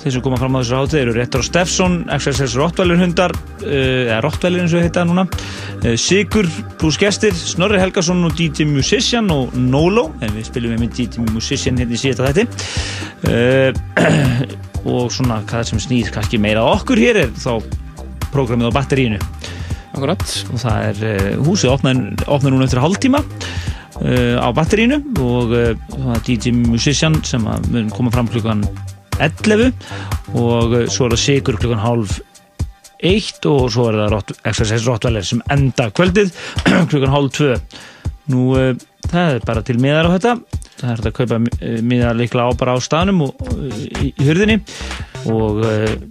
Þeir 0.00 0.14
sem 0.14 0.22
koma 0.24 0.38
fram 0.40 0.54
á 0.56 0.60
þessu 0.62 0.78
hátíð 0.78 1.00
eru 1.02 1.12
Retro 1.18 1.42
Steffson, 1.44 1.98
XXS 2.16 2.56
Rottweiler 2.60 3.02
hundar 3.02 3.34
uh, 3.34 3.66
eða 3.66 4.22
Rottweiler 4.24 4.64
eins 4.64 4.76
og 4.76 4.86
heita 4.86 5.04
núna 5.04 5.26
uh, 5.26 5.92
Sigur 6.00 6.48
pluss 6.80 6.96
gestir 7.00 7.36
Snorri 7.36 7.82
Helgason 7.82 8.24
og 8.28 8.32
DJ 8.38 8.68
Musician 8.70 9.28
og 9.34 9.52
Nolo, 9.58 10.08
en 10.24 10.32
við 10.38 10.48
spilum 10.48 10.78
með 10.80 10.96
DJ 11.02 11.28
Musician 11.34 11.80
hérna 11.80 11.98
í 11.98 12.02
síðan 12.06 12.32
þetta 12.32 12.44
og 14.84 15.10
svona 15.12 15.40
hvað 15.48 15.70
sem 15.70 15.82
snýr 15.82 16.10
kannski 16.14 16.40
meira. 16.40 16.64
Okkur 16.76 17.00
hér 17.00 17.24
er 17.24 17.34
þá 17.36 17.60
prógramið 18.30 18.70
á 18.70 18.76
batterínu 18.78 19.20
Akkurat. 19.90 20.22
Og 20.54 20.60
það 20.62 20.84
er 20.86 21.00
uh, 21.08 21.42
húsið 21.44 21.72
opnar, 21.74 21.98
núna 22.46 22.66
eftir 22.66 22.82
hálftíma 22.82 23.20
uh, 23.24 24.36
á 24.38 24.48
batterínu 24.54 25.00
og 25.18 25.52
það 25.52 26.14
er 26.14 26.24
DJ 26.28 26.54
Musician 26.56 27.18
sem 27.26 27.44
mun 27.44 27.90
koma 27.94 28.12
fram 28.14 28.30
klukkan 28.30 28.64
11 29.20 29.72
og 30.38 30.76
uh, 30.76 30.84
svo 30.88 31.08
er 31.08 31.16
það 31.16 31.22
Sigur 31.24 31.58
klukkan 31.60 31.82
hálf 31.82 32.20
1 33.00 33.48
og 33.48 33.70
svo 33.72 33.88
er 33.90 33.98
það 33.98 34.34
XSS 34.52 34.86
Rottweiler 34.86 35.26
sem 35.26 35.42
enda 35.52 35.88
kvöldið 35.96 36.32
klukkan 36.92 37.14
hálf 37.14 37.34
2 37.40 37.56
nú 38.30 38.50
uh, 38.56 38.72
það 39.10 39.36
er 39.36 39.46
bara 39.48 39.64
til 39.66 39.78
miðar 39.82 40.08
á 40.08 40.14
þetta. 40.16 40.34
Það 40.80 40.90
er 40.90 41.00
hægt 41.00 41.08
að 41.10 41.16
kaupa 41.18 41.38
uh, 41.40 41.80
miðar 41.92 42.18
líklega 42.18 42.48
á 42.48 42.58
bara 42.60 42.76
á 42.76 42.78
staðnum 42.82 43.24
og, 43.26 43.42
uh, 43.50 43.80
í, 44.00 44.12
í 44.14 44.28
hurðinni. 44.28 44.60
Og 45.30 45.60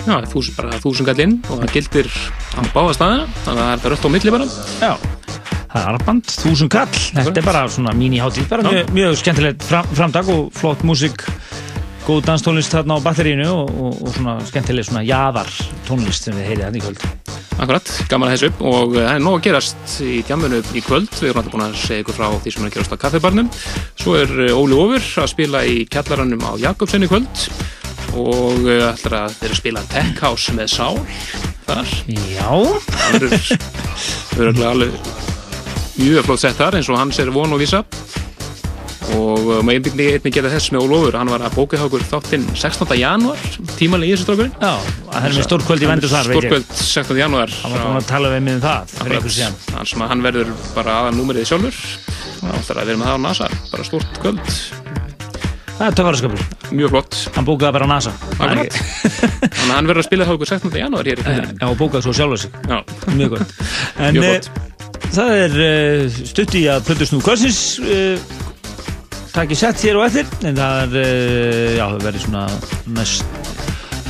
Já, 0.06 0.20
þús, 0.30 0.52
bara 0.54 0.78
þúsund 0.84 1.08
gall 1.10 1.24
inn 1.24 1.40
og 1.50 1.64
það 1.64 1.72
gildir 1.74 2.10
á 2.54 2.62
báða 2.76 2.92
staðina 2.94 3.24
þannig 3.42 3.50
að 3.50 3.64
það 3.64 3.72
er 3.72 3.82
það 3.82 3.94
rött 3.96 4.06
á 4.06 4.10
milli 4.14 4.34
bara. 4.36 4.50
Já, 4.84 4.92
það 5.72 5.80
er 5.80 5.88
armband, 5.96 6.36
þúsund 6.44 6.74
kall. 6.76 7.02
Þetta 7.18 7.42
er 7.42 7.48
bara 7.48 7.64
svona 7.74 7.96
mini-hátíð 7.98 8.52
bara 8.52 8.70
mjög, 8.70 8.94
mjög 9.00 9.18
skemmtilegt 9.24 9.66
fram, 9.66 9.90
framdag 9.98 10.30
og 10.36 10.52
flott 10.60 10.86
músík 10.86 11.26
góð 12.10 12.24
danstónlist 12.26 12.74
þarna 12.74 12.96
á 12.98 13.06
batterínu 13.06 13.46
og, 13.54 13.68
og, 13.70 13.98
og 14.02 14.14
svona 14.16 14.40
skemmtileg 14.48 14.88
svona 14.88 15.04
jaðar 15.06 15.50
tónlist 15.86 16.26
sem 16.26 16.34
við 16.34 16.48
heyrið 16.48 16.64
þarna 16.66 16.80
í 16.80 16.82
kvöld. 16.82 17.04
Akkurat, 17.60 17.92
gaman 18.10 18.32
að 18.32 18.34
þessu 18.34 18.50
og 18.66 18.96
eh, 18.96 19.04
það 19.04 19.12
er 19.12 19.22
nóg 19.26 19.36
að 19.38 19.44
gerast 19.46 19.94
í 20.02 20.14
djammunu 20.26 20.62
í 20.74 20.82
kvöld. 20.86 21.12
Við 21.20 21.28
erum 21.30 21.42
alltaf 21.42 21.54
búin 21.54 21.66
að 21.68 21.76
segja 21.84 22.06
ykkur 22.06 22.18
frá 22.18 22.26
því 22.32 22.54
sem 22.56 22.64
er 22.64 22.72
að 22.72 22.78
gerast 22.78 22.96
á 22.98 23.02
kaffibarnum. 23.04 23.52
Svo 24.00 24.16
er 24.18 24.34
eh, 24.48 24.56
Óli 24.58 24.80
Ófur 24.80 25.06
að 25.22 25.30
spila 25.36 25.62
í 25.70 25.76
kjallarannum 25.92 26.48
á 26.50 26.52
Jakobsen 26.64 27.06
í 27.06 27.12
kvöld 27.12 27.46
og 28.18 28.66
eh, 28.66 28.88
ætlar 28.88 29.18
að 29.28 29.38
þeir 29.44 29.54
að 29.54 29.60
spila 29.62 29.86
Tech 29.94 30.24
House 30.24 30.56
með 30.58 30.74
Sál 30.74 30.98
þar. 31.68 31.94
Já. 32.10 32.50
Það 33.12 34.40
verður 34.40 34.66
alveg 34.72 35.14
mjög 36.00 36.26
flott 36.26 36.42
sett 36.42 36.58
þar 36.58 36.80
eins 36.80 36.90
og 36.90 36.98
hans 36.98 37.22
er 37.22 37.30
von 37.36 37.54
og 37.54 37.62
vísa 37.62 37.84
og 39.16 39.40
uh, 39.40 39.60
maður 39.64 39.78
einbygni 39.80 40.08
einnig 40.18 40.36
gera 40.36 40.52
þess 40.52 40.74
með 40.76 40.86
Ólofur 40.86 41.18
hann 41.20 41.32
var 41.32 41.46
að 41.48 41.56
hjá 41.56 41.84
okkur 41.86 42.04
þáttinn 42.10 42.46
16. 42.52 42.92
janúar 43.00 43.46
tímanlega 43.80 44.12
í 44.12 44.16
þessu 44.18 44.28
strákurinn 44.28 44.56
Já, 44.60 44.74
það 45.08 45.28
er 45.30 45.38
með 45.38 45.48
stórkvöld 45.48 45.86
í 45.86 45.90
vendur 45.90 46.12
þar. 46.12 46.32
Stórkvöld 46.34 46.74
16. 46.82 47.22
janúar 47.22 47.56
Hann 47.64 47.76
var 47.78 48.02
að 48.02 48.10
tala 48.10 48.34
við 48.36 48.46
mig 48.46 48.60
um 48.60 48.64
það 48.66 49.90
sem 49.94 50.04
að 50.04 50.14
hann 50.14 50.26
verður 50.26 50.54
bara 50.76 51.00
aðan 51.04 51.20
númerið 51.22 51.50
sjálfur 51.50 51.82
og 52.40 52.56
ætlar 52.60 52.84
að 52.84 52.92
vera 52.92 53.00
með 53.02 53.10
það 53.10 53.16
á 53.16 53.26
NASA 53.26 53.50
bara 53.72 53.88
stórt 53.88 54.22
kvöld 54.24 54.54
Það 55.80 55.86
er 55.88 55.96
töfaraskapur 55.96 56.42
Mjög 56.76 56.92
flott 56.92 57.18
Hann 57.38 57.46
bókaði 57.48 57.76
bara 57.78 57.88
á 57.88 57.92
NASA. 57.94 58.12
Þannig 58.36 58.74
að 58.76 59.70
hann 59.72 59.88
verður 59.88 60.02
að 60.02 60.08
spila 60.10 60.28
okkur 60.34 60.52
16. 60.52 60.76
janúar 60.82 61.08
hér 61.08 61.22
í 61.24 61.36
Já, 61.40 61.70
og 61.70 61.78
bókaði 61.80 62.04
svo 62.04 62.16
sjálfur 62.18 62.42
sig 62.44 62.58
Já. 62.68 62.82
Mjög 63.16 63.38
gott 63.38 63.54
eh, 64.04 64.20
gott. 64.20 64.50
það 65.16 65.34
er 65.46 65.58
uh, 65.64 66.20
stutt 66.34 66.60
í 66.60 66.66
að 66.68 66.84
Plötur 66.90 67.12
Snú 67.14 67.22
Kvölsins 67.24 67.62
uh, 69.40 69.44
taki 69.44 69.56
sett 69.56 69.84
hér 69.88 69.96
og 70.00 70.10
eftir 70.10 70.50
en 70.50 70.58
það 70.60 70.82
er, 70.84 70.96
uh, 71.00 71.78
já, 71.80 71.86
verður 72.04 72.26
svona 72.26 72.48
næst 72.98 73.69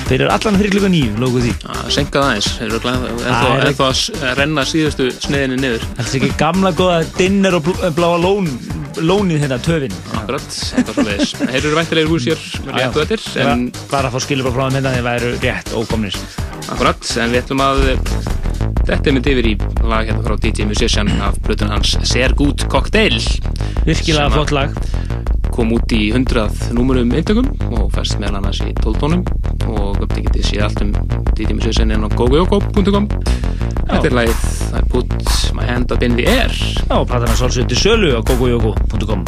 fyrir 0.09 0.31
allan 0.33 0.57
fyrir 0.57 0.73
klukka 0.73 0.89
nýju, 0.91 1.13
lókuð 1.21 1.45
því. 1.45 1.51
Að 1.69 1.89
senka 1.93 2.23
það 2.23 2.31
eins 2.35 2.49
þeir 2.57 2.67
eru 2.69 2.79
Það 2.81 3.63
ennþá 3.69 3.89
er 3.91 4.29
að 4.29 4.39
renna 4.39 4.65
síðustu 4.65 5.07
sneiðinni 5.21 5.59
niður. 5.61 5.85
Þetta 5.99 6.09
er 6.09 6.17
ekki 6.19 6.31
gamla 6.39 6.71
góða 6.79 6.99
dinner 7.19 7.57
og 7.59 7.67
bl- 7.67 7.91
bláa 7.99 8.17
lón, 8.23 8.49
lónið 8.97 9.43
hérna, 9.45 9.59
töfin. 9.63 9.93
Akkurat, 10.17 10.47
eitthvað 10.49 10.97
svo 10.97 11.05
leiðis 11.07 11.33
Þeir 11.39 11.59
eru 11.59 11.75
væntilegir 11.77 12.09
hús 12.09 12.27
hér 12.29 12.41
rétt 12.73 12.97
og 12.97 13.03
eftir 13.05 13.45
en 13.45 13.67
Bara 13.91 14.09
að 14.09 14.17
fá 14.17 14.25
skilur 14.25 14.55
frá 14.55 14.65
hérna 14.73 14.95
þeir 14.95 15.05
væru 15.09 15.31
rétt 15.45 15.73
ókomnir. 15.77 16.17
Akkurat, 16.69 17.13
en 17.21 17.35
við 17.35 17.43
ætlum 17.43 17.63
að 17.65 17.83
þetta 18.89 18.99
er 19.05 19.13
mynd 19.15 19.29
yfir 19.29 19.51
í 19.51 19.55
lag 19.85 20.09
hérna 20.09 20.25
frá 20.25 20.35
DJ 20.41 20.65
Musician 20.69 21.11
af 21.21 21.37
blötun 21.45 21.69
hans 21.73 21.95
Ser 22.09 22.33
Good 22.37 22.65
Cocktail. 22.71 23.19
Virkilega 23.85 24.29
flott 24.33 24.55
lag 24.57 24.73
kom 25.59 25.73
út 25.75 25.91
í 25.91 26.05
100 26.15 26.71
númurum 26.71 27.09
eintökum 27.19 27.49
og 27.75 27.89
fæst 27.91 28.15
meðal 28.21 28.37
annars 28.39 28.61
í 28.63 28.69
12 28.79 29.01
tónum 29.01 29.25
og 29.67 29.97
þið 30.05 30.29
getið 30.29 30.45
séð 30.47 30.63
allt 30.69 30.83
um 30.85 30.93
inn 31.83 32.07
á 32.07 32.09
gogoyoko.com 32.15 33.09
Þetta 33.89 34.07
er 34.07 34.15
lagið 34.15 34.47
I 34.79 34.83
Put 34.93 35.11
My 35.57 35.67
Hand 35.67 35.91
Up 35.91 36.05
In 36.05 36.15
The 36.15 36.29
Air. 36.31 36.55
Já, 36.55 36.95
og 37.01 37.09
platan 37.11 37.33
er 37.33 37.41
svolítið 37.41 37.73
til 37.73 37.83
sölu 37.83 38.15
á 38.15 38.21
gogoyogo.com 38.23 39.27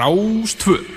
Rás 0.00 0.54
2 0.54 0.89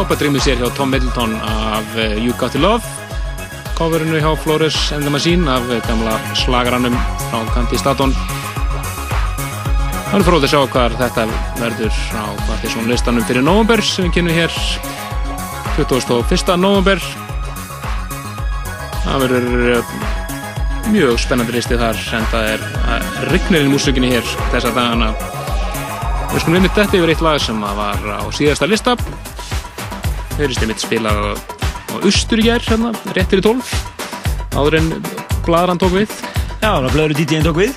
frábært 0.00 0.22
rýmið 0.24 0.44
sér 0.46 0.60
hjá 0.62 0.68
Tom 0.72 0.88
Middleton 0.88 1.34
af 1.44 1.96
eh, 2.00 2.14
You 2.16 2.32
Got 2.40 2.54
To 2.54 2.60
Love 2.62 2.86
coverinu 3.76 4.16
hjá 4.16 4.30
Flores 4.40 4.78
and 4.96 5.04
the 5.04 5.12
Machine 5.12 5.44
af 5.44 5.66
eh, 5.68 5.82
gamla 5.84 6.14
slagarannum 6.40 6.96
frá 7.26 7.42
Candy 7.52 7.76
Staton. 7.76 8.14
Það 10.08 10.16
er 10.16 10.24
fróðið 10.24 10.48
að 10.48 10.54
sjá 10.54 10.72
hvað 10.72 10.96
þetta 11.02 11.26
verður 11.60 12.00
á 12.16 12.24
Partiðsson 12.46 12.88
listanum 12.88 13.28
fyrir 13.28 13.44
november 13.44 13.84
sem 13.84 14.08
við 14.08 14.16
kynum 14.16 14.40
hér. 14.40 14.58
21. 15.76 16.56
november 16.56 17.04
Það 19.04 19.24
verður 19.26 19.70
eh, 19.76 19.96
mjög 20.94 21.20
spennandi 21.20 21.60
listi 21.60 21.76
þar 21.76 22.04
en 22.16 22.30
það 22.32 22.52
er 22.56 22.68
uh, 22.80 23.24
rignirinn 23.34 23.74
músikinni 23.74 24.14
hér 24.16 24.36
þessa 24.48 24.72
dagana. 24.72 25.12
Við 26.30 26.38
skulum 26.40 26.62
einmitt 26.62 26.78
þetta 26.78 27.02
yfir 27.02 27.12
eitt 27.12 27.26
lag 27.26 27.42
sem 27.44 27.66
var 27.82 28.14
á 28.16 28.24
síðasta 28.32 28.70
lista 28.70 28.96
Þeirrist 30.40 30.62
einmitt 30.64 30.80
spilað 30.80 31.18
á, 31.20 31.24
á 31.36 31.96
Usturgjær 32.08 32.62
hérna, 32.64 32.94
rétt 33.12 33.28
fyrir 33.28 33.44
12 33.44 33.74
áður 34.56 34.76
en 34.78 34.86
Blaðran 35.44 35.80
tók 35.80 35.92
við. 35.98 36.14
Já, 36.62 36.70
það 36.80 36.88
Blaðru 36.94 37.16
DJ-in 37.18 37.44
tók 37.44 37.60
við. 37.60 37.74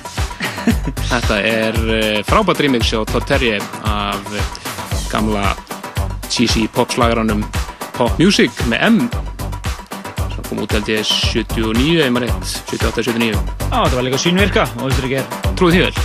Þetta 1.12 1.36
er 1.44 1.76
uh, 1.84 2.22
frábært 2.24 2.62
remix 2.64 2.94
á 2.96 3.04
Todd 3.04 3.28
Terje 3.28 3.60
af 3.84 4.32
gamla 5.12 5.52
cheesy 6.32 6.64
popslagaranum 6.72 7.44
Pop 7.98 8.16
Music 8.18 8.64
með 8.70 8.88
M 8.88 8.98
sem 10.32 10.48
kom 10.48 10.64
út 10.64 10.74
held 10.74 10.88
ég 10.90 11.04
79 11.04 12.00
ef 12.00 12.16
maður 12.16 12.32
rétt, 12.32 12.56
78-79 12.72 13.30
Já, 13.36 13.76
þetta 13.76 13.94
var 14.00 14.08
líka 14.08 14.24
sínvirka 14.24 14.68
og 14.80 14.98
ekki 15.04 15.24
Trúið 15.54 15.76
því 15.76 15.86
vel 15.86 16.03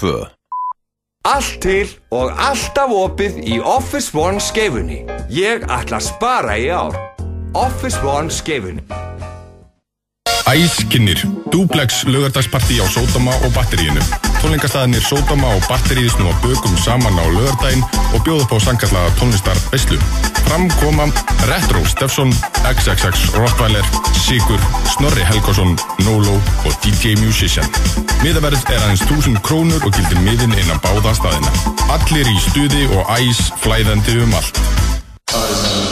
2 0.00 0.26
Allt 1.26 1.56
til 1.58 1.88
og 2.14 2.30
alltaf 2.38 2.92
opið 2.94 3.40
í 3.50 3.56
Office 3.58 4.14
One 4.14 4.38
skefunni. 4.38 5.00
Ég 5.32 5.64
ætla 5.66 5.98
að 5.98 6.06
spara 6.06 6.54
í 6.54 6.68
ár. 6.70 6.94
Office 7.58 7.98
One 8.06 8.30
skefunni. 8.30 8.84
Æskinnir. 10.46 11.18
Dúblegs 11.50 12.04
lögardagsparti 12.06 12.78
á 12.78 12.86
Sótama 12.86 13.34
og 13.42 13.50
Batteríinu. 13.56 13.98
Tónleikastaðinir 14.38 15.02
Sótama 15.02 15.50
og 15.56 15.66
Batteríi 15.66 16.06
snúa 16.14 16.30
bökum 16.44 16.78
saman 16.78 17.18
á 17.18 17.26
lögardaginn 17.26 17.82
og 18.14 18.22
bjóða 18.22 18.46
på 18.46 18.60
sangarlaða 18.62 19.10
tónlistar 19.18 19.58
Veslu. 19.72 19.98
Framkoma 20.46 21.10
Retro 21.50 21.82
Steffsson 21.90 22.30
XXX 22.66 23.34
Rottweiler, 23.34 23.84
Sigur, 24.12 24.58
Snorri 24.84 25.22
Helgason, 25.22 25.78
Nolo 26.04 26.34
og 26.64 26.72
DJ 26.84 27.14
Musician. 27.24 27.66
Miðaverð 28.24 28.66
er 28.74 28.82
aðeins 28.82 29.04
1000 29.06 29.38
krónur 29.46 29.86
og 29.86 29.94
gildir 29.94 30.18
miðin 30.26 30.56
innan 30.58 30.82
báða 30.82 31.14
staðina. 31.14 31.52
Allir 31.94 32.26
í 32.26 32.38
stuði 32.48 32.88
og 32.96 33.06
æs 33.20 33.46
flæðandi 33.62 34.18
um 34.26 34.34
allt. 34.40 35.85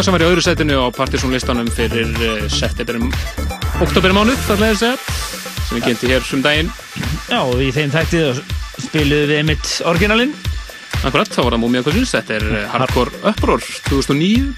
Lag 0.00 0.06
sem 0.06 0.14
var 0.14 0.22
í 0.22 0.28
öðru 0.30 0.40
setinu 0.40 0.76
á 0.80 0.88
partysónlistanum 0.96 1.66
fyrir 1.76 2.08
septemberum, 2.48 3.10
oktobermánuð, 3.84 4.38
það 4.46 4.62
leðið 4.62 4.78
segja, 4.80 5.16
sem 5.66 5.76
við 5.76 5.82
kynnti 5.84 6.08
hér 6.08 6.28
um 6.36 6.44
daginn. 6.46 6.70
Já, 7.28 7.40
og 7.42 7.60
í 7.60 7.66
þeim 7.76 7.92
þætti 7.92 8.22
spiluðum 8.86 9.28
við 9.28 9.42
mitt 9.50 9.72
orginalinn. 9.90 10.32
Akkurat, 11.02 11.28
þá 11.28 11.42
var 11.42 11.52
það 11.52 11.60
Múmia 11.66 11.84
Kvöldsins, 11.84 12.14
þetta 12.16 12.38
er 12.38 12.46
uh, 12.48 12.62
Hardcore 12.72 13.20
Uproar 13.28 13.66
2009. 13.90 14.54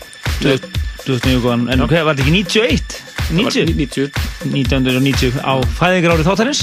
2009 1.09 1.43
góðan, 1.43 1.67
en 1.75 1.83
hvað 1.91 2.07
var 2.07 2.21
þetta 2.21 2.29
ekki 2.29 2.37
91? 2.39 2.95
90? 3.33 3.75
90. 3.81 4.23
1990 4.53 5.43
á 5.43 5.55
fæðingarárið 5.81 6.31
þáttarins 6.31 6.63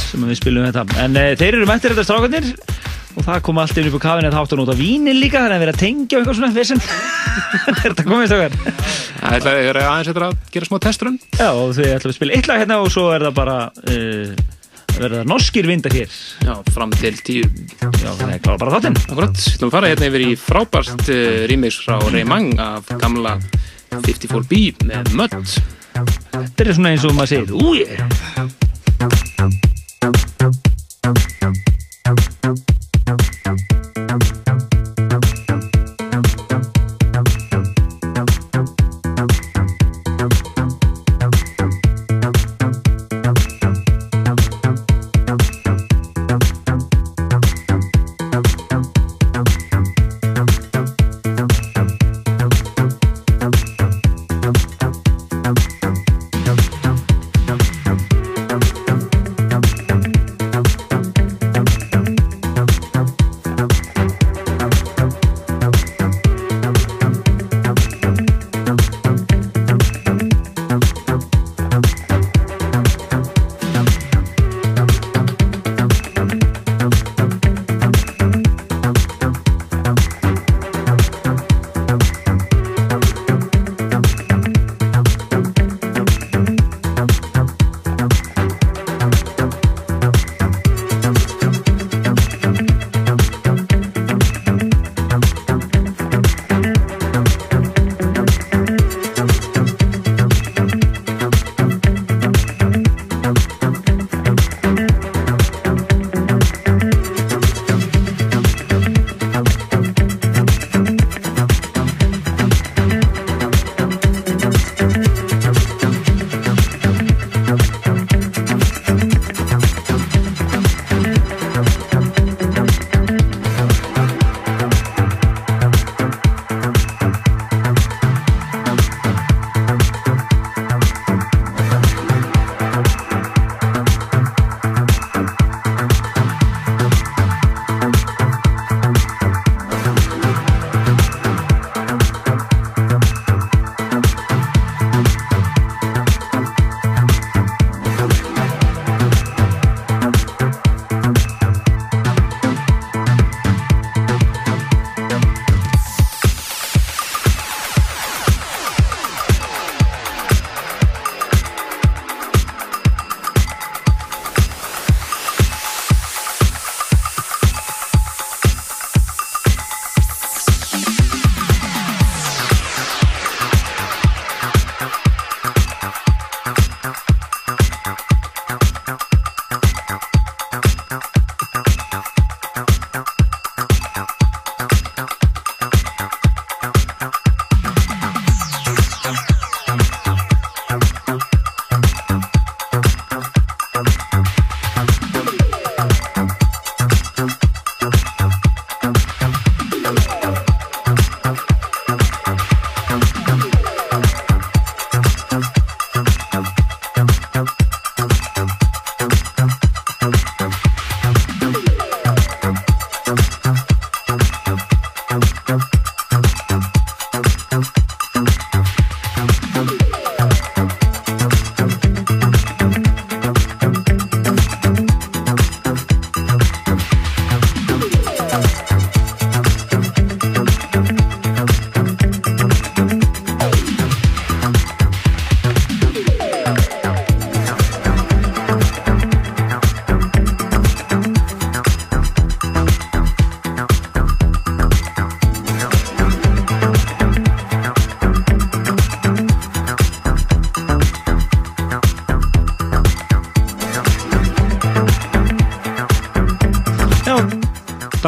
sem 0.00 0.26
við 0.26 0.40
spilum 0.40 0.66
þetta. 0.66 0.82
En 1.04 1.14
uh, 1.14 1.28
þeir 1.38 1.60
eru 1.60 1.70
mættir 1.70 1.94
þetta 1.94 2.08
strákarnir 2.10 2.50
og 3.16 3.22
það 3.22 3.44
kom 3.46 3.62
allt 3.62 3.78
inn 3.78 3.92
upp 3.92 4.00
á 4.02 4.06
kafinu 4.10 4.32
að 4.32 4.40
þáttan 4.40 4.66
út 4.66 4.74
af 4.74 4.82
vínin 4.82 5.22
líka 5.22 5.44
þannig 5.44 5.60
að 5.60 5.64
vera 5.68 5.76
að 5.76 5.84
tengja 5.84 6.18
eitthvað 6.18 6.40
svona 6.40 6.56
vesen. 6.58 6.82
er 7.84 7.92
þetta 7.92 8.04
komið 8.06 8.28
strákar? 8.30 8.58
Það 9.20 9.38
ætla 9.38 9.54
að 9.54 9.80
aðeins 9.82 10.10
þetta 10.10 10.26
að 10.28 10.36
gera 10.54 10.68
smá 10.68 10.76
testurinn. 10.84 11.18
Já, 11.36 11.48
þið 11.78 11.90
ætlum 11.94 12.12
að 12.12 12.18
spila 12.18 12.36
eitt 12.36 12.50
lag 12.50 12.62
hérna 12.62 12.78
og 12.82 12.92
svo 12.94 13.06
er 13.14 13.26
það 13.26 13.36
bara 13.36 13.56
uh, 13.92 14.44
verða 14.96 15.22
norskir 15.28 15.68
vindar 15.68 15.96
hér. 15.96 16.18
Já, 16.46 16.54
fram 16.74 16.94
til 16.96 17.14
tíu. 17.26 17.46
Já, 17.82 18.10
það 18.10 18.28
er 18.30 18.42
klára 18.44 18.60
bara 18.62 18.76
þáttinn. 18.76 19.00
Akkurat, 19.04 19.38
við 19.38 19.54
ætlum 19.56 19.72
að 19.72 19.78
fara 19.78 19.92
hérna 19.92 20.10
yfir 20.10 20.26
í 20.26 20.30
frábært 20.40 21.06
uh, 21.06 21.22
remix 21.52 21.80
frá 21.84 21.98
Reymang 22.10 22.52
af 22.62 22.92
gamla 23.00 23.36
54B 23.96 24.86
með 24.86 25.16
Mud. 25.18 25.56
Þetta 25.96 26.66
er 26.66 26.74
svona 26.76 26.92
eins 26.92 27.06
og 27.08 27.16
maður 27.16 27.32
segir, 27.32 27.56
ú 27.56 27.76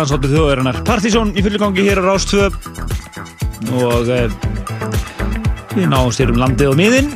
dansáttu 0.09 0.31
þjóðarinnar. 0.33 0.77
Partizón 0.89 1.35
í 1.37 1.43
fylgjangi 1.45 1.83
hér 1.85 1.99
á 2.01 2.05
Rástvö 2.09 2.47
og 3.77 4.09
e, 4.09 4.23
við 5.75 5.91
náum 5.91 6.09
styrum 6.15 6.39
landið 6.41 6.71
og 6.71 6.79
miðin. 6.79 7.11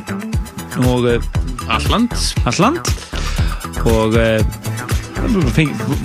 Og 0.85 1.07
e, 1.09 1.15
Alland. 1.73 2.13
Alland. 2.45 2.91
Og 3.89 4.13
e, 4.13 4.27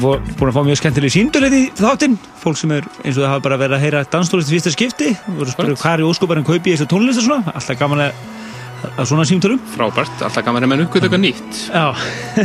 vor- 0.00 0.24
búin 0.38 0.48
að 0.48 0.56
fá 0.56 0.62
mjög 0.64 0.80
skemmtileg 0.80 1.12
sínduleit 1.12 1.58
í 1.58 1.62
þáttinn. 1.76 2.16
Fólk 2.40 2.56
sem 2.56 2.72
er 2.78 2.88
eins 3.04 3.18
og 3.18 3.26
það 3.26 3.30
hafa 3.34 3.44
bara 3.50 3.60
verið 3.60 3.76
að 3.76 3.84
heyra 3.84 4.04
danstónlist 4.08 4.48
í 4.48 4.56
fyrsta 4.56 4.72
skipti. 4.72 5.12
Að 5.36 5.52
spyrja 5.52 5.76
hvað 5.84 5.92
er 5.92 6.06
í 6.06 6.08
óskoparinn 6.08 6.48
kaupi 6.48 6.72
í 6.72 6.78
þessu 6.78 6.88
tónlist 6.88 7.20
og 7.20 7.28
svona. 7.28 7.52
Alltaf 7.52 7.82
gaman 7.84 8.06
að, 8.08 8.26
svona 9.04 9.28
símtölum. 9.28 9.60
Frábært, 9.76 10.24
alltaf 10.24 10.48
gaman 10.48 10.64
að 10.64 10.72
menn 10.72 10.88
uppgöta 10.88 11.10
eitthvað 11.10 11.26
nýtt. 11.28 11.64
Já. 11.68 11.92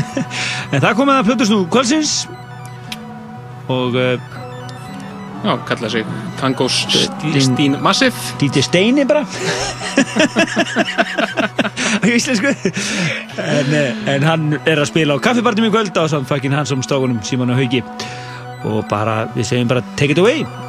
En 0.74 0.82
það 0.82 0.96
komið 1.00 1.20
að 1.22 1.28
plötust 1.32 1.54
nú 1.54 1.64
kvöldsins. 1.72 2.18
Og 3.72 3.96
uh, 3.96 4.33
Já, 5.44 5.58
kalla 5.68 5.90
sig 5.90 6.06
Tango 6.40 6.70
Stín 6.70 7.82
Massive 7.82 8.16
DJ 8.40 8.62
Steini 8.62 9.06
bara. 9.06 9.26
Á 12.04 12.08
íslensku. 12.08 12.48
En, 13.38 13.74
eh, 13.74 14.16
en 14.16 14.24
hann 14.24 14.60
er 14.66 14.80
að 14.80 14.90
spila 14.92 15.16
á 15.16 15.24
kaffibarnum 15.24 15.68
í 15.68 15.74
kvöld 15.74 15.96
á 16.00 16.08
samt 16.08 16.28
fucking 16.32 16.56
Hansson 16.56 16.84
stókunum 16.84 17.20
Simon 17.24 17.52
og 17.52 17.60
Hauki. 17.60 17.84
Og 18.64 18.88
bara, 18.88 19.28
við 19.36 19.52
segjum 19.52 19.68
bara 19.68 19.84
take 20.00 20.16
it 20.16 20.24
away 20.24 20.63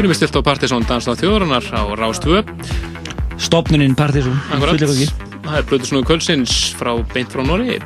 Við 0.00 0.06
erum 0.06 0.16
stilt 0.16 0.32
á 0.32 0.40
Partisón 0.40 0.84
Danstáð 0.88 1.18
þjóðarinnar 1.20 1.66
á 1.76 1.84
Rás 1.92 2.16
2 2.24 2.40
Stopnuninn 3.36 3.92
gangi. 3.92 4.24
það 5.44 5.56
er 5.58 5.66
Plutusnúðu 5.68 6.06
Kvöldsins 6.08 6.72
frá 6.72 6.96
beint 7.12 7.28
frá 7.28 7.44
Noregi. 7.44 7.76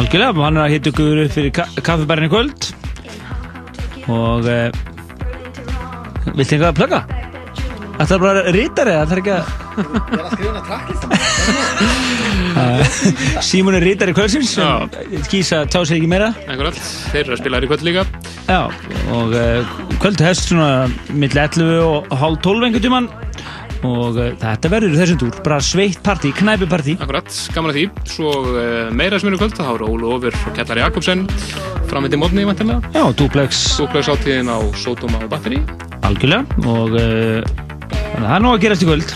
Algjörlega, 0.00 0.40
hann 0.40 0.56
er 0.56 0.62
að 0.64 0.72
hitta 0.72 0.88
ykkur 0.88 1.20
upp 1.26 1.34
fyrir 1.34 1.52
ka 1.52 1.66
kaffibærinni 1.84 2.32
kvöld. 2.32 2.70
Og 4.08 4.48
uh, 4.48 4.72
viltu 6.32 6.56
eitthvað 6.56 6.70
að 6.70 6.78
plugga? 6.80 7.00
Það 7.98 8.16
er 8.16 8.24
bara 8.24 8.46
rítari, 8.56 8.96
það 8.96 9.12
er 9.12 9.20
ekki 9.20 9.36
að 9.36 9.44
Ég 9.76 9.84
er 10.16 10.24
að 10.24 10.32
skrifa 10.32 10.48
hana 10.48 10.64
trakkist 10.64 11.04
Símon 13.50 13.76
er 13.76 13.84
rítari 13.84 14.16
kvöldsins 14.16 14.56
sem 14.56 14.88
kýsa 15.28 15.60
að 15.66 15.76
tá 15.76 15.84
sig 15.84 16.00
ekki 16.00 16.08
meira. 16.08 16.32
Akkurat, 16.48 16.80
þeir 17.12 17.26
eru 17.26 17.36
að 17.36 17.42
spila 17.44 17.60
þér 17.60 17.68
í 17.68 17.72
kvöld 17.74 17.84
líka 17.90 18.08
Já, 18.50 18.66
og 19.14 19.30
uh, 19.30 19.68
kvöld 20.02 20.18
hefst 20.26 20.48
svona 20.48 20.88
milli 21.14 21.38
11 21.38 21.84
og 21.86 22.14
hálf 22.18 22.40
12 22.42 22.64
einhvern 22.66 22.82
tímann. 22.82 23.04
Og 23.86 24.16
uh, 24.18 24.32
þetta 24.40 24.70
verður 24.72 24.96
í 24.96 24.98
þessum 24.98 25.20
túr, 25.20 25.36
bara 25.46 25.60
sveitt 25.62 26.00
partí, 26.02 26.32
knæpupartí. 26.34 26.96
Akkurat, 26.98 27.30
gaman 27.54 27.70
að 27.70 27.78
því. 27.78 27.84
Svo 28.10 28.32
uh, 28.50 28.88
meira 28.90 29.20
sem 29.22 29.30
eru 29.30 29.38
kvöld, 29.38 29.54
þá 29.54 29.68
eru 29.76 29.92
Ólu 29.92 30.10
Ófur 30.16 30.34
og 30.34 30.56
Kjallar 30.56 30.80
Jakobsen 30.82 31.22
framöndi 31.90 32.18
mótni, 32.18 32.42
vantilega 32.46 32.90
Já, 32.94 33.02
duplex 33.18 33.62
Duplex 33.78 34.10
átíðin 34.10 34.50
á 34.50 34.58
Sótoma 34.78 35.22
og 35.24 35.30
Batteri 35.32 35.58
Algjörlega 36.06 36.66
og 36.70 36.94
það 36.94 38.34
er 38.34 38.44
nóg 38.44 38.56
að 38.56 38.60
gerast 38.64 38.82
í 38.82 38.90
kvöld. 38.90 39.14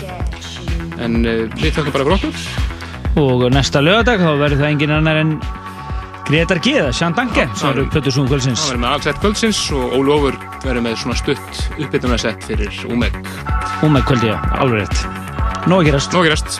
En 1.03 1.19
við 1.59 1.75
þökkum 1.75 1.91
bara 1.91 2.07
fyrir 2.07 2.17
okkur. 2.17 2.47
Og 3.19 3.45
næsta 3.51 3.83
lögadag 3.83 4.23
þá 4.23 4.31
verður 4.39 4.63
það 4.63 4.71
engin 4.71 4.95
annar 4.95 5.21
en 5.25 5.37
Gretar 6.25 6.57
G 6.63 6.73
eða 6.79 6.93
Sján 6.95 7.13
Danke 7.17 7.45
sem 7.53 7.69
eru 7.69 7.85
Plötusnúm 7.93 8.25
kvöldsins. 8.29 8.63
Það 8.63 8.71
verður 8.71 8.81
með 8.81 8.93
allsett 8.95 9.21
kvöldsins 9.21 9.59
og 9.77 9.93
Ólu 9.93 10.15
Ófur 10.15 10.39
verður 10.63 10.85
með 10.87 10.97
svona 11.03 11.17
stutt 11.19 11.61
uppbytunarsett 11.77 12.47
fyrir 12.49 12.81
og 12.89 12.97
með 13.93 14.07
kvöldi, 14.09 14.31
já, 14.31 14.37
alveg 14.57 14.81
rétt. 14.81 15.05
Nóg 15.69 15.83
að 15.83 15.91
gerast. 15.91 16.15
Nóg 16.17 16.25
að 16.25 16.29
gerast. 16.31 16.59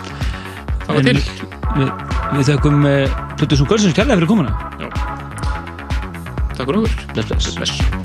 Það 0.85 0.93
var 0.93 1.01
En 1.01 1.09
til. 1.09 1.51
Við, 1.75 1.93
við 2.35 2.49
þökkum 2.53 2.89
uh, 2.91 3.21
Plötusnúm 3.39 3.71
kvöldsins 3.73 3.97
kærlega 3.97 4.21
fyrir 4.21 4.33
komuna. 4.35 4.57
Já. 4.77 4.89
Takk 6.55 6.67
fyrir 6.67 6.83
okkur. 6.83 6.99
Bless, 7.15 7.31
bless, 7.33 7.55
bless. 7.57 8.04